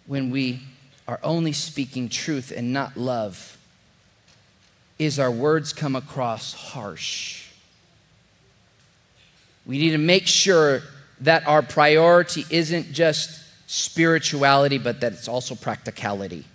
when 0.07 0.31
we 0.31 0.61
are 1.07 1.19
only 1.21 1.53
speaking 1.53 2.09
truth 2.09 2.51
and 2.53 2.73
not 2.73 2.97
love 2.97 3.59
is 4.97 5.19
our 5.19 5.29
words 5.29 5.71
come 5.71 5.95
across 5.95 6.53
harsh. 6.53 7.45
We 9.67 9.77
need 9.77 9.91
to 9.91 9.99
make 9.99 10.25
sure 10.25 10.81
that 11.21 11.47
our 11.47 11.61
priority 11.61 12.43
isn't 12.49 12.91
just 12.91 13.44
spirituality, 13.67 14.77
but 14.77 15.01
that 15.01 15.13
it's 15.13 15.27
also 15.27 15.55
practicality. 15.55 16.45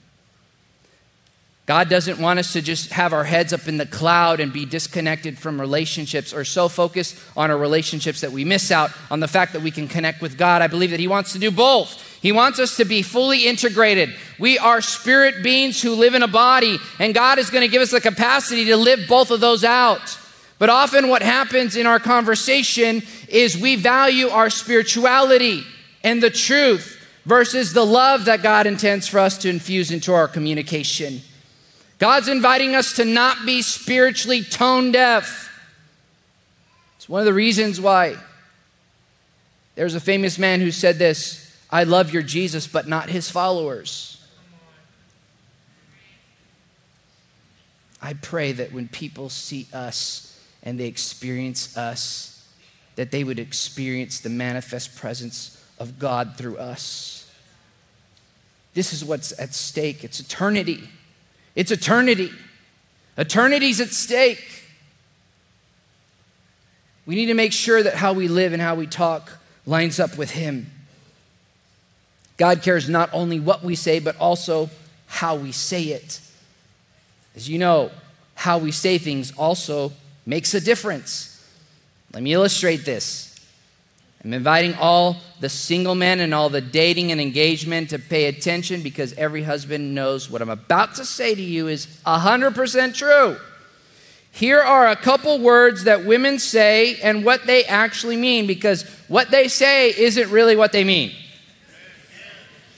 God 1.70 1.88
doesn't 1.88 2.18
want 2.18 2.40
us 2.40 2.52
to 2.54 2.62
just 2.62 2.90
have 2.90 3.12
our 3.12 3.22
heads 3.22 3.52
up 3.52 3.68
in 3.68 3.76
the 3.76 3.86
cloud 3.86 4.40
and 4.40 4.52
be 4.52 4.64
disconnected 4.64 5.38
from 5.38 5.60
relationships 5.60 6.34
or 6.34 6.44
so 6.44 6.68
focused 6.68 7.16
on 7.36 7.48
our 7.48 7.56
relationships 7.56 8.22
that 8.22 8.32
we 8.32 8.44
miss 8.44 8.72
out 8.72 8.90
on 9.08 9.20
the 9.20 9.28
fact 9.28 9.52
that 9.52 9.62
we 9.62 9.70
can 9.70 9.86
connect 9.86 10.20
with 10.20 10.36
God. 10.36 10.62
I 10.62 10.66
believe 10.66 10.90
that 10.90 10.98
He 10.98 11.06
wants 11.06 11.32
to 11.34 11.38
do 11.38 11.52
both. 11.52 12.18
He 12.20 12.32
wants 12.32 12.58
us 12.58 12.76
to 12.78 12.84
be 12.84 13.02
fully 13.02 13.46
integrated. 13.46 14.12
We 14.36 14.58
are 14.58 14.80
spirit 14.80 15.44
beings 15.44 15.80
who 15.80 15.94
live 15.94 16.14
in 16.14 16.24
a 16.24 16.28
body, 16.28 16.76
and 16.98 17.14
God 17.14 17.38
is 17.38 17.50
going 17.50 17.62
to 17.62 17.70
give 17.70 17.82
us 17.82 17.92
the 17.92 18.00
capacity 18.00 18.64
to 18.64 18.76
live 18.76 19.06
both 19.08 19.30
of 19.30 19.38
those 19.38 19.62
out. 19.62 20.18
But 20.58 20.70
often, 20.70 21.08
what 21.08 21.22
happens 21.22 21.76
in 21.76 21.86
our 21.86 22.00
conversation 22.00 23.02
is 23.28 23.56
we 23.56 23.76
value 23.76 24.28
our 24.28 24.50
spirituality 24.50 25.62
and 26.02 26.20
the 26.20 26.30
truth 26.30 26.99
versus 27.24 27.72
the 27.72 27.84
love 27.84 28.24
that 28.24 28.42
God 28.42 28.66
intends 28.66 29.06
for 29.06 29.18
us 29.18 29.38
to 29.38 29.48
infuse 29.48 29.90
into 29.90 30.12
our 30.12 30.28
communication. 30.28 31.20
God's 31.98 32.28
inviting 32.28 32.74
us 32.74 32.94
to 32.94 33.04
not 33.04 33.44
be 33.44 33.62
spiritually 33.62 34.42
tone 34.42 34.90
deaf. 34.90 35.48
It's 36.96 37.08
one 37.08 37.20
of 37.20 37.26
the 37.26 37.34
reasons 37.34 37.80
why 37.80 38.16
there's 39.74 39.94
a 39.94 40.00
famous 40.00 40.38
man 40.38 40.60
who 40.60 40.70
said 40.70 40.98
this 40.98 41.46
I 41.70 41.84
love 41.84 42.12
your 42.12 42.22
Jesus, 42.22 42.66
but 42.66 42.88
not 42.88 43.10
his 43.10 43.30
followers. 43.30 44.26
I 48.02 48.14
pray 48.14 48.52
that 48.52 48.72
when 48.72 48.88
people 48.88 49.28
see 49.28 49.68
us 49.74 50.40
and 50.62 50.80
they 50.80 50.86
experience 50.86 51.76
us, 51.76 52.48
that 52.96 53.10
they 53.10 53.24
would 53.24 53.38
experience 53.38 54.20
the 54.20 54.30
manifest 54.30 54.96
presence 54.96 55.59
of 55.80 55.98
God 55.98 56.36
through 56.36 56.58
us. 56.58 57.28
This 58.74 58.92
is 58.92 59.04
what's 59.04 59.36
at 59.40 59.54
stake. 59.54 60.04
It's 60.04 60.20
eternity. 60.20 60.88
It's 61.56 61.72
eternity. 61.72 62.30
Eternity's 63.18 63.80
at 63.80 63.88
stake. 63.88 64.64
We 67.06 67.16
need 67.16 67.26
to 67.26 67.34
make 67.34 67.52
sure 67.52 67.82
that 67.82 67.94
how 67.94 68.12
we 68.12 68.28
live 68.28 68.52
and 68.52 68.62
how 68.62 68.76
we 68.76 68.86
talk 68.86 69.32
lines 69.66 69.98
up 69.98 70.16
with 70.16 70.30
Him. 70.30 70.70
God 72.36 72.62
cares 72.62 72.88
not 72.88 73.10
only 73.12 73.40
what 73.40 73.64
we 73.64 73.74
say, 73.74 73.98
but 73.98 74.16
also 74.18 74.70
how 75.06 75.34
we 75.34 75.50
say 75.50 75.82
it. 75.84 76.20
As 77.34 77.48
you 77.48 77.58
know, 77.58 77.90
how 78.34 78.58
we 78.58 78.70
say 78.70 78.96
things 78.96 79.32
also 79.32 79.92
makes 80.24 80.54
a 80.54 80.60
difference. 80.60 81.44
Let 82.12 82.22
me 82.22 82.32
illustrate 82.32 82.84
this. 82.84 83.29
I'm 84.22 84.34
inviting 84.34 84.74
all 84.74 85.16
the 85.40 85.48
single 85.48 85.94
men 85.94 86.20
and 86.20 86.34
all 86.34 86.50
the 86.50 86.60
dating 86.60 87.10
and 87.10 87.20
engagement 87.20 87.90
to 87.90 87.98
pay 87.98 88.26
attention 88.26 88.82
because 88.82 89.14
every 89.14 89.42
husband 89.42 89.94
knows 89.94 90.30
what 90.30 90.42
I'm 90.42 90.50
about 90.50 90.94
to 90.96 91.06
say 91.06 91.34
to 91.34 91.42
you 91.42 91.68
is 91.68 91.86
100% 92.04 92.94
true. 92.94 93.38
Here 94.30 94.60
are 94.60 94.88
a 94.88 94.96
couple 94.96 95.40
words 95.40 95.84
that 95.84 96.04
women 96.04 96.38
say 96.38 96.96
and 96.96 97.24
what 97.24 97.46
they 97.46 97.64
actually 97.64 98.16
mean 98.16 98.46
because 98.46 98.82
what 99.08 99.30
they 99.30 99.48
say 99.48 99.88
isn't 99.88 100.30
really 100.30 100.54
what 100.54 100.72
they 100.72 100.84
mean. 100.84 101.12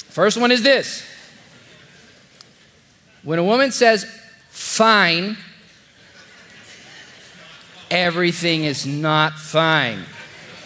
First 0.09 0.39
one 0.39 0.53
is 0.53 0.63
this 0.63 1.05
when 3.25 3.39
a 3.39 3.45
woman 3.45 3.71
says, 3.71 4.05
fine, 4.49 5.37
everything 7.91 8.65
is 8.65 8.87
not 8.87 9.35
fine. 9.39 10.05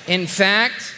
In 0.07 0.27
fact, 0.27 0.95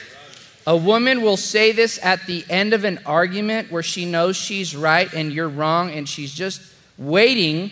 a 0.67 0.77
woman 0.77 1.23
will 1.23 1.39
say 1.39 1.73
this 1.73 1.99
at 2.03 2.27
the 2.27 2.45
end 2.51 2.75
of 2.75 2.85
an 2.85 3.01
argument 3.07 3.73
where 3.73 3.83
she 3.83 4.05
knows 4.05 4.37
she's 4.37 4.77
right 4.77 5.13
and 5.15 5.33
you're 5.33 5.49
wrong, 5.49 5.91
and 5.91 6.09
she's 6.09 6.35
just 6.35 6.61
waiting, 6.99 7.71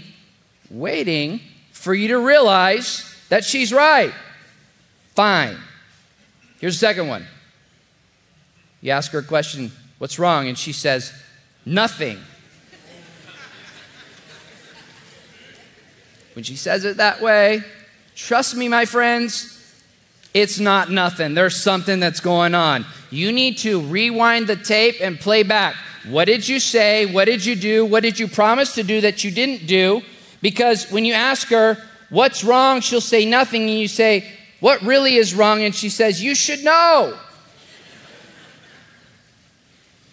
waiting 0.71 1.41
for 1.73 1.93
you 1.93 2.09
to 2.09 2.19
realize 2.19 3.15
that 3.29 3.45
she's 3.45 3.73
right. 3.73 4.15
Fine. 5.15 5.59
Here's 6.59 6.77
the 6.77 6.87
second 6.87 7.09
one. 7.09 7.27
You 8.81 8.93
ask 8.93 9.13
her 9.13 9.19
a 9.19 9.23
question, 9.23 9.73
What's 9.99 10.19
wrong? 10.19 10.47
And 10.49 10.59
she 10.59 10.73
says, 10.73 11.13
Nothing. 11.65 12.19
When 16.35 16.45
she 16.45 16.57
says 16.57 16.85
it 16.85 16.99
that 16.99 17.23
way, 17.23 17.63
trust 18.15 18.57
me, 18.57 18.69
my 18.69 18.85
friends, 18.85 19.56
it's 20.37 20.59
not 20.59 20.91
nothing. 20.91 21.33
There's 21.33 21.57
something 21.57 21.99
that's 21.99 22.21
going 22.21 22.55
on. 22.55 22.85
You 23.11 23.33
need 23.33 23.57
to 23.59 23.81
rewind 23.81 24.49
the 24.49 24.57
tape 24.57 24.97
and 25.01 25.19
play 25.19 25.43
back. 25.43 25.75
What 26.07 26.27
did 26.27 26.47
you 26.47 26.61
say? 26.61 27.07
What 27.07 27.25
did 27.25 27.43
you 27.43 27.57
do? 27.57 27.87
What 27.87 28.03
did 28.03 28.19
you 28.19 28.29
promise 28.29 28.75
to 28.75 28.83
do 28.83 29.01
that 29.01 29.25
you 29.25 29.31
didn't 29.31 29.67
do? 29.67 30.03
Because 30.43 30.91
when 30.91 31.07
you 31.07 31.15
ask 31.15 31.49
her, 31.49 31.79
What's 32.11 32.45
wrong? 32.45 32.83
she'll 32.83 33.01
say 33.01 33.25
nothing. 33.25 33.63
And 33.63 33.81
you 33.81 33.89
say, 33.89 34.31
What 34.61 34.83
really 34.83 35.17
is 35.17 35.35
wrong? 35.35 35.63
And 35.63 35.75
she 35.75 35.89
says, 35.89 36.23
You 36.23 36.35
should 36.35 36.63
know. 36.63 37.19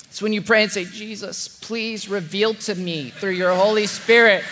It's 0.05 0.21
when 0.21 0.31
you 0.31 0.41
pray 0.41 0.63
and 0.63 0.71
say, 0.71 0.85
Jesus, 0.85 1.49
please 1.49 2.07
reveal 2.07 2.53
to 2.53 2.75
me 2.75 3.09
through 3.09 3.31
your 3.31 3.53
Holy 3.53 3.87
Spirit 3.87 4.43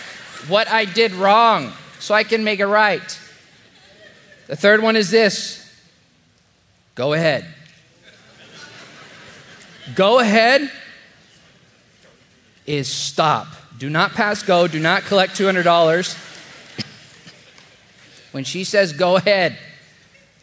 what 0.48 0.68
I 0.68 0.84
did 0.84 1.12
wrong 1.12 1.72
so 1.98 2.14
I 2.14 2.24
can 2.24 2.44
make 2.44 2.60
it 2.60 2.66
right. 2.66 3.20
The 4.48 4.56
third 4.56 4.82
one 4.82 4.96
is 4.96 5.10
this 5.10 5.61
Go 6.94 7.14
ahead. 7.14 7.46
Go 9.94 10.18
ahead 10.18 10.70
is 12.66 12.88
stop. 12.88 13.48
Do 13.78 13.90
not 13.90 14.12
pass 14.12 14.42
go. 14.42 14.68
Do 14.68 14.78
not 14.78 15.02
collect 15.02 15.32
$200. 15.36 16.28
When 18.32 18.44
she 18.44 18.64
says 18.64 18.92
go 18.92 19.16
ahead, 19.16 19.58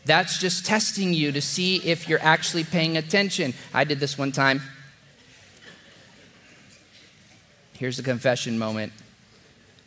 that's 0.05 0.39
just 0.39 0.65
testing 0.65 1.13
you 1.13 1.31
to 1.31 1.41
see 1.41 1.77
if 1.77 2.09
you're 2.09 2.21
actually 2.21 2.63
paying 2.63 2.97
attention. 2.97 3.53
I 3.73 3.83
did 3.83 3.99
this 3.99 4.17
one 4.17 4.31
time. 4.31 4.61
Here's 7.73 7.99
a 7.99 8.03
confession 8.03 8.59
moment. 8.59 8.91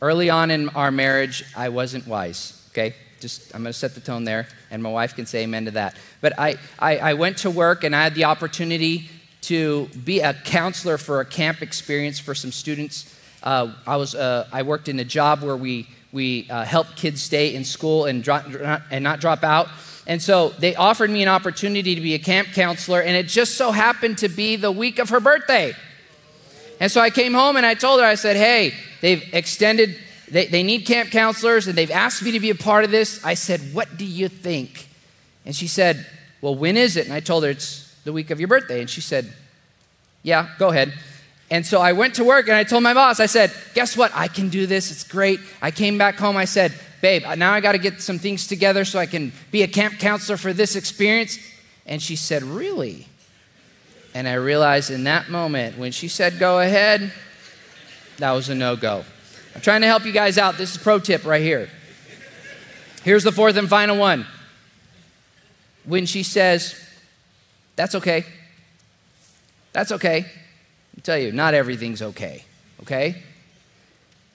Early 0.00 0.30
on 0.30 0.50
in 0.50 0.68
our 0.70 0.90
marriage, 0.90 1.44
I 1.54 1.68
wasn't 1.68 2.06
wise, 2.06 2.66
okay? 2.70 2.94
Just 3.22 3.54
I'm 3.54 3.62
going 3.62 3.72
to 3.72 3.78
set 3.78 3.94
the 3.94 4.00
tone 4.00 4.24
there, 4.24 4.46
and 4.70 4.82
my 4.82 4.90
wife 4.90 5.14
can 5.14 5.24
say 5.24 5.44
amen 5.44 5.64
to 5.64 5.70
that. 5.72 5.96
But 6.20 6.38
I, 6.38 6.56
I, 6.78 6.98
I 6.98 7.14
went 7.14 7.38
to 7.38 7.50
work 7.50 7.84
and 7.84 7.96
I 7.96 8.02
had 8.02 8.14
the 8.14 8.24
opportunity 8.24 9.08
to 9.42 9.88
be 10.04 10.20
a 10.20 10.34
counselor 10.34 10.98
for 10.98 11.20
a 11.20 11.24
camp 11.24 11.62
experience 11.62 12.18
for 12.18 12.34
some 12.34 12.52
students. 12.52 13.18
Uh, 13.42 13.72
I, 13.86 13.96
was, 13.96 14.14
uh, 14.14 14.48
I 14.52 14.62
worked 14.62 14.88
in 14.88 15.00
a 15.00 15.04
job 15.04 15.42
where 15.42 15.56
we, 15.56 15.88
we 16.12 16.46
uh, 16.50 16.84
kids 16.96 17.22
stay 17.22 17.54
in 17.54 17.64
school 17.64 18.04
and, 18.04 18.22
drop, 18.22 18.44
and 18.90 19.02
not 19.02 19.20
drop 19.20 19.42
out. 19.42 19.68
And 20.06 20.20
so 20.20 20.50
they 20.50 20.74
offered 20.74 21.10
me 21.10 21.22
an 21.22 21.28
opportunity 21.28 21.94
to 21.94 22.00
be 22.00 22.14
a 22.14 22.18
camp 22.18 22.48
counselor, 22.54 23.00
and 23.00 23.16
it 23.16 23.28
just 23.28 23.56
so 23.56 23.72
happened 23.72 24.18
to 24.18 24.28
be 24.28 24.56
the 24.56 24.70
week 24.70 24.98
of 24.98 25.10
her 25.10 25.20
birthday. 25.20 25.74
And 26.80 26.90
so 26.90 27.00
I 27.00 27.10
came 27.10 27.32
home 27.32 27.56
and 27.56 27.64
I 27.64 27.74
told 27.74 28.00
her, 28.00 28.06
I 28.06 28.16
said, 28.16 28.36
hey, 28.36 28.74
they've 29.00 29.22
extended, 29.32 29.96
they, 30.32 30.46
they 30.46 30.62
need 30.62 30.86
camp 30.86 31.10
counselors, 31.10 31.66
and 31.68 31.76
they've 31.76 31.90
asked 31.90 32.22
me 32.22 32.32
to 32.32 32.40
be 32.40 32.50
a 32.50 32.54
part 32.54 32.84
of 32.84 32.90
this. 32.90 33.24
I 33.24 33.34
said, 33.34 33.60
what 33.72 33.96
do 33.96 34.04
you 34.04 34.28
think? 34.28 34.88
And 35.44 35.54
she 35.54 35.66
said, 35.66 36.06
well, 36.40 36.54
when 36.56 36.76
is 36.76 36.96
it? 36.96 37.04
And 37.04 37.14
I 37.14 37.20
told 37.20 37.44
her, 37.44 37.50
it's 37.50 37.92
the 38.04 38.12
week 38.12 38.30
of 38.30 38.40
your 38.40 38.48
birthday. 38.48 38.80
And 38.80 38.90
she 38.90 39.00
said, 39.00 39.32
Yeah, 40.22 40.48
go 40.58 40.68
ahead. 40.68 40.92
And 41.50 41.66
so 41.66 41.80
I 41.80 41.92
went 41.92 42.14
to 42.14 42.24
work 42.24 42.48
and 42.48 42.56
I 42.56 42.64
told 42.64 42.82
my 42.82 42.94
boss, 42.94 43.20
I 43.20 43.26
said, 43.26 43.52
Guess 43.74 43.96
what? 43.96 44.10
I 44.14 44.28
can 44.28 44.48
do 44.48 44.66
this. 44.66 44.90
It's 44.90 45.04
great. 45.04 45.40
I 45.60 45.70
came 45.70 45.98
back 45.98 46.16
home. 46.16 46.36
I 46.36 46.44
said, 46.44 46.74
Babe, 47.00 47.22
now 47.36 47.52
I 47.52 47.60
got 47.60 47.72
to 47.72 47.78
get 47.78 48.00
some 48.00 48.18
things 48.18 48.46
together 48.46 48.84
so 48.84 48.98
I 48.98 49.06
can 49.06 49.32
be 49.50 49.62
a 49.62 49.68
camp 49.68 49.98
counselor 49.98 50.36
for 50.36 50.52
this 50.52 50.76
experience. 50.76 51.38
And 51.86 52.02
she 52.02 52.16
said, 52.16 52.42
Really? 52.42 53.06
And 54.14 54.28
I 54.28 54.34
realized 54.34 54.90
in 54.90 55.04
that 55.04 55.30
moment 55.30 55.78
when 55.78 55.92
she 55.92 56.08
said, 56.08 56.38
Go 56.38 56.58
ahead, 56.58 57.12
that 58.18 58.32
was 58.32 58.48
a 58.48 58.54
no 58.54 58.76
go. 58.76 59.04
I'm 59.54 59.60
trying 59.60 59.82
to 59.82 59.86
help 59.86 60.04
you 60.04 60.12
guys 60.12 60.38
out. 60.38 60.56
This 60.56 60.72
is 60.72 60.78
pro 60.78 60.98
tip 60.98 61.24
right 61.24 61.42
here. 61.42 61.68
Here's 63.04 63.24
the 63.24 63.32
fourth 63.32 63.56
and 63.56 63.68
final 63.68 63.96
one. 63.96 64.26
When 65.84 66.06
she 66.06 66.22
says, 66.22 66.80
that's 67.76 67.94
okay. 67.96 68.24
That's 69.72 69.92
okay. 69.92 70.26
I 70.96 71.00
tell 71.00 71.18
you, 71.18 71.32
not 71.32 71.54
everything's 71.54 72.02
okay, 72.02 72.44
okay? 72.82 73.22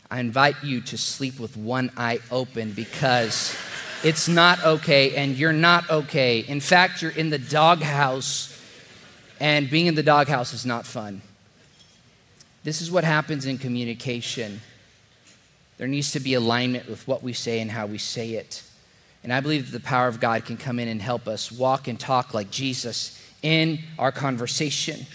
I 0.10 0.20
invite 0.20 0.64
you 0.64 0.82
to 0.82 0.98
sleep 0.98 1.40
with 1.40 1.56
one 1.56 1.92
eye 1.98 2.20
open 2.32 2.72
because 2.72 3.56
it's 4.04 4.28
not 4.28 4.64
okay 4.64 5.16
and 5.16 5.36
you're 5.36 5.54
not 5.54 5.90
okay. 5.90 6.40
In 6.40 6.60
fact, 6.60 7.02
you're 7.02 7.12
in 7.12 7.30
the 7.30 7.38
doghouse 7.38 8.54
and 9.40 9.70
being 9.70 9.86
in 9.86 9.96
the 9.96 10.04
doghouse 10.04 10.54
is 10.54 10.66
not 10.66 10.86
fun. 10.86 11.22
This 12.64 12.82
is 12.82 12.90
what 12.90 13.04
happens 13.04 13.46
in 13.46 13.58
communication. 13.58 14.62
There 15.78 15.88
needs 15.88 16.12
to 16.14 16.20
be 16.20 16.34
alignment 16.34 16.90
with 16.90 17.08
what 17.08 17.22
we 17.22 17.34
say 17.34 17.60
and 17.60 17.72
how 17.72 17.86
we 17.86 17.98
say 17.98 18.32
it. 18.32 18.64
And 19.24 19.34
I 19.34 19.42
believe 19.42 19.72
that 19.72 19.78
the 19.78 19.84
power 19.84 20.08
of 20.08 20.20
God 20.20 20.46
can 20.46 20.58
come 20.58 20.80
in 20.80 20.88
and 20.88 21.02
help 21.02 21.28
us 21.28 21.52
walk 21.52 21.88
and 21.88 22.00
talk 22.00 22.34
like 22.34 22.50
Jesus 22.50 23.22
in 23.44 23.80
our 24.00 24.12
conversation. 24.12 25.06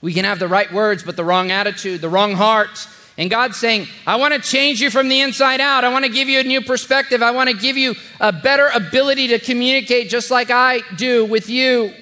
We 0.00 0.14
can 0.14 0.24
have 0.24 0.38
the 0.38 0.48
right 0.48 0.72
words, 0.72 1.02
but 1.02 1.16
the 1.16 1.24
wrong 1.24 1.50
attitude, 1.50 2.00
the 2.00 2.08
wrong 2.08 2.32
heart. 2.34 2.88
And 3.18 3.28
God's 3.28 3.58
saying, 3.58 3.86
I 4.06 4.16
want 4.16 4.32
to 4.32 4.40
change 4.40 4.80
you 4.80 4.88
from 4.88 5.08
the 5.08 5.20
inside 5.20 5.60
out. 5.60 5.84
I 5.84 5.90
want 5.90 6.06
to 6.06 6.10
give 6.10 6.28
you 6.28 6.40
a 6.40 6.44
new 6.44 6.62
perspective. 6.62 7.22
I 7.22 7.32
want 7.32 7.50
to 7.50 7.56
give 7.56 7.76
you 7.76 7.94
a 8.18 8.32
better 8.32 8.68
ability 8.68 9.28
to 9.28 9.38
communicate 9.38 10.08
just 10.08 10.30
like 10.30 10.50
I 10.50 10.80
do 10.96 11.26
with 11.26 11.50
you. 11.50 11.92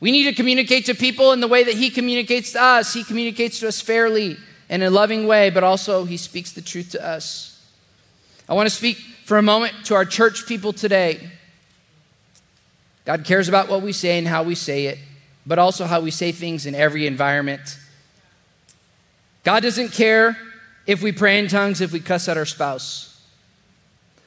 We 0.00 0.10
need 0.10 0.24
to 0.24 0.34
communicate 0.34 0.86
to 0.86 0.94
people 0.94 1.32
in 1.32 1.40
the 1.40 1.48
way 1.48 1.62
that 1.62 1.74
He 1.74 1.88
communicates 1.88 2.52
to 2.52 2.62
us. 2.62 2.92
He 2.92 3.04
communicates 3.04 3.60
to 3.60 3.68
us 3.68 3.80
fairly 3.80 4.36
in 4.68 4.82
a 4.82 4.90
loving 4.90 5.26
way, 5.26 5.50
but 5.50 5.64
also 5.64 6.04
He 6.04 6.16
speaks 6.16 6.52
the 6.52 6.62
truth 6.62 6.90
to 6.90 7.06
us. 7.06 7.60
I 8.48 8.54
want 8.54 8.68
to 8.68 8.74
speak 8.74 8.96
for 9.24 9.38
a 9.38 9.42
moment 9.42 9.74
to 9.86 9.94
our 9.94 10.04
church 10.04 10.46
people 10.46 10.72
today. 10.72 11.30
God 13.04 13.24
cares 13.24 13.48
about 13.48 13.68
what 13.68 13.82
we 13.82 13.92
say 13.92 14.18
and 14.18 14.28
how 14.28 14.42
we 14.42 14.54
say 14.54 14.86
it, 14.86 14.98
but 15.46 15.58
also 15.58 15.86
how 15.86 16.00
we 16.00 16.10
say 16.10 16.32
things 16.32 16.66
in 16.66 16.74
every 16.74 17.06
environment. 17.06 17.78
God 19.44 19.62
doesn't 19.62 19.92
care 19.92 20.36
if 20.86 21.02
we 21.02 21.12
pray 21.12 21.38
in 21.38 21.48
tongues, 21.48 21.80
if 21.80 21.92
we 21.92 22.00
cuss 22.00 22.28
at 22.28 22.36
our 22.36 22.44
spouse. 22.44 23.20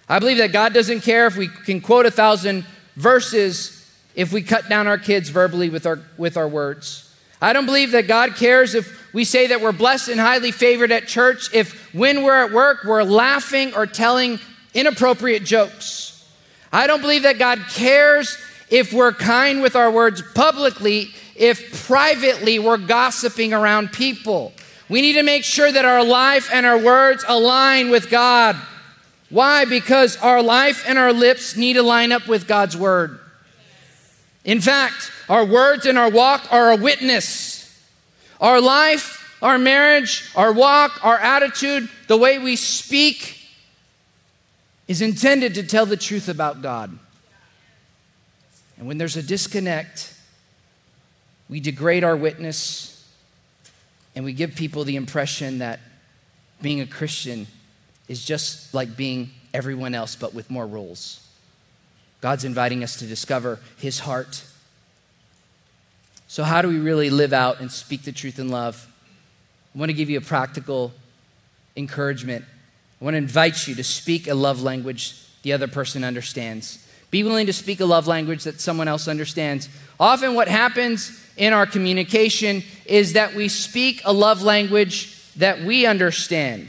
I 0.08 0.20
believe 0.20 0.38
that 0.38 0.52
God 0.52 0.74
doesn't 0.74 1.02
care 1.02 1.26
if 1.26 1.36
we 1.36 1.48
can 1.48 1.82
quote 1.82 2.06
a 2.06 2.12
thousand 2.12 2.66
verses 2.96 3.72
if 4.14 4.32
we 4.32 4.42
cut 4.42 4.70
down 4.70 4.88
our 4.88 4.98
kids 4.98 5.30
verbally 5.30 5.70
with 5.70 5.86
our, 5.86 6.00
with 6.18 6.38
our 6.38 6.48
words. 6.48 7.14
I 7.42 7.54
don't 7.54 7.66
believe 7.66 7.92
that 7.92 8.08
God 8.08 8.36
cares 8.36 8.76
if 8.76 9.05
we 9.16 9.24
say 9.24 9.48
that 9.48 9.62
we're 9.62 9.72
blessed 9.72 10.10
and 10.10 10.20
highly 10.20 10.52
favored 10.52 10.92
at 10.92 11.08
church, 11.08 11.50
if 11.54 11.94
when 11.94 12.22
we're 12.22 12.44
at 12.44 12.52
work, 12.52 12.84
we're 12.84 13.02
laughing 13.02 13.74
or 13.74 13.86
telling 13.86 14.42
inappropriate 14.74 15.46
jokes. 15.46 16.30
I 16.74 16.86
don't 16.86 17.00
believe 17.00 17.24
that 17.24 17.40
God 17.40 17.62
cares 17.70 18.38
if 18.70 18.92
we're 18.92 19.14
kind 19.14 19.62
with 19.62 19.78
our 19.78 19.90
words 19.90 20.22
publicly, 20.34 21.12
if 21.34 21.88
privately 21.88 22.60
we're 22.60 22.76
gossiping 22.76 23.54
around 23.54 23.94
people. 23.94 24.52
We 24.90 25.02
need 25.02 25.14
to 25.14 25.24
make 25.24 25.46
sure 25.46 25.72
that 25.72 25.86
our 25.86 26.04
life 26.04 26.50
and 26.52 26.66
our 26.66 26.78
words 26.78 27.24
align 27.26 27.92
with 27.92 28.10
God. 28.10 28.58
Why? 29.30 29.64
Because 29.64 30.18
our 30.18 30.44
life 30.44 30.84
and 30.86 31.00
our 31.00 31.14
lips 31.14 31.56
need 31.56 31.76
to 31.76 31.84
line 31.84 32.12
up 32.12 32.28
with 32.28 32.50
God's 32.50 32.76
word. 32.76 33.18
In 34.44 34.60
fact, 34.60 35.10
our 35.30 35.46
words 35.46 35.86
and 35.86 35.98
our 35.98 36.12
walk 36.12 36.52
are 36.52 36.74
a 36.74 36.76
witness. 36.76 37.55
Our 38.40 38.62
life, 38.62 39.38
our 39.42 39.58
marriage, 39.58 40.30
our 40.36 40.52
walk, 40.52 41.04
our 41.04 41.18
attitude, 41.18 41.90
the 42.08 42.18
way 42.18 42.40
we 42.40 42.56
speak 42.56 43.40
is 44.88 45.02
intended 45.02 45.56
to 45.56 45.64
tell 45.64 45.86
the 45.86 45.98
truth 45.98 46.30
about 46.30 46.62
God. 46.62 46.98
And 48.78 48.88
when 48.88 48.98
there's 48.98 49.18
a 49.18 49.24
disconnect, 49.24 50.14
we 51.50 51.60
degrade 51.60 52.04
our 52.04 52.16
witness 52.16 52.92
and 54.16 54.24
we 54.24 54.34
give 54.34 54.56
people 54.56 54.84
the 54.84 54.96
impression 54.96 55.60
that 55.60 55.80
being 56.62 56.82
a 56.82 56.86
Christian 56.86 57.48
is 58.08 58.24
just 58.24 58.74
like 58.74 58.96
being 58.96 59.32
everyone 59.54 59.94
else, 59.94 60.16
but 60.16 60.34
with 60.34 60.50
more 60.50 60.66
rules. 60.66 61.28
God's 62.22 62.46
inviting 62.46 62.84
us 62.84 62.96
to 62.98 63.06
discover 63.06 63.60
his 63.78 64.00
heart. 64.00 64.44
So, 66.36 66.44
how 66.44 66.62
do 66.62 66.68
we 66.68 66.80
really 66.80 67.10
live 67.10 67.32
out 67.32 67.62
and 67.62 67.72
speak 67.72 68.04
the 68.04 68.12
truth 68.12 68.40
in 68.40 68.50
love? 68.50 68.86
I 69.74 69.80
want 69.80 69.88
to 69.88 69.94
give 69.94 70.10
you 70.10 70.18
a 70.18 70.22
practical 70.22 70.92
encouragement. 71.78 72.44
I 73.00 73.06
want 73.06 73.14
to 73.14 73.20
invite 73.20 73.70
you 73.70 73.76
to 73.76 73.86
speak 73.86 74.28
a 74.28 74.36
love 74.36 74.62
language 74.62 75.16
the 75.44 75.54
other 75.54 75.70
person 75.70 76.04
understands. 76.04 76.86
Be 77.10 77.24
willing 77.24 77.46
to 77.46 77.54
speak 77.54 77.80
a 77.80 77.86
love 77.86 78.06
language 78.06 78.44
that 78.44 78.60
someone 78.60 78.90
else 78.90 79.08
understands. 79.08 79.70
Often, 79.98 80.36
what 80.36 80.50
happens 80.50 81.26
in 81.38 81.54
our 81.54 81.66
communication 81.66 82.64
is 82.86 83.14
that 83.14 83.34
we 83.34 83.48
speak 83.48 84.02
a 84.04 84.12
love 84.12 84.42
language 84.42 85.18
that 85.38 85.62
we 85.62 85.86
understand. 85.86 86.68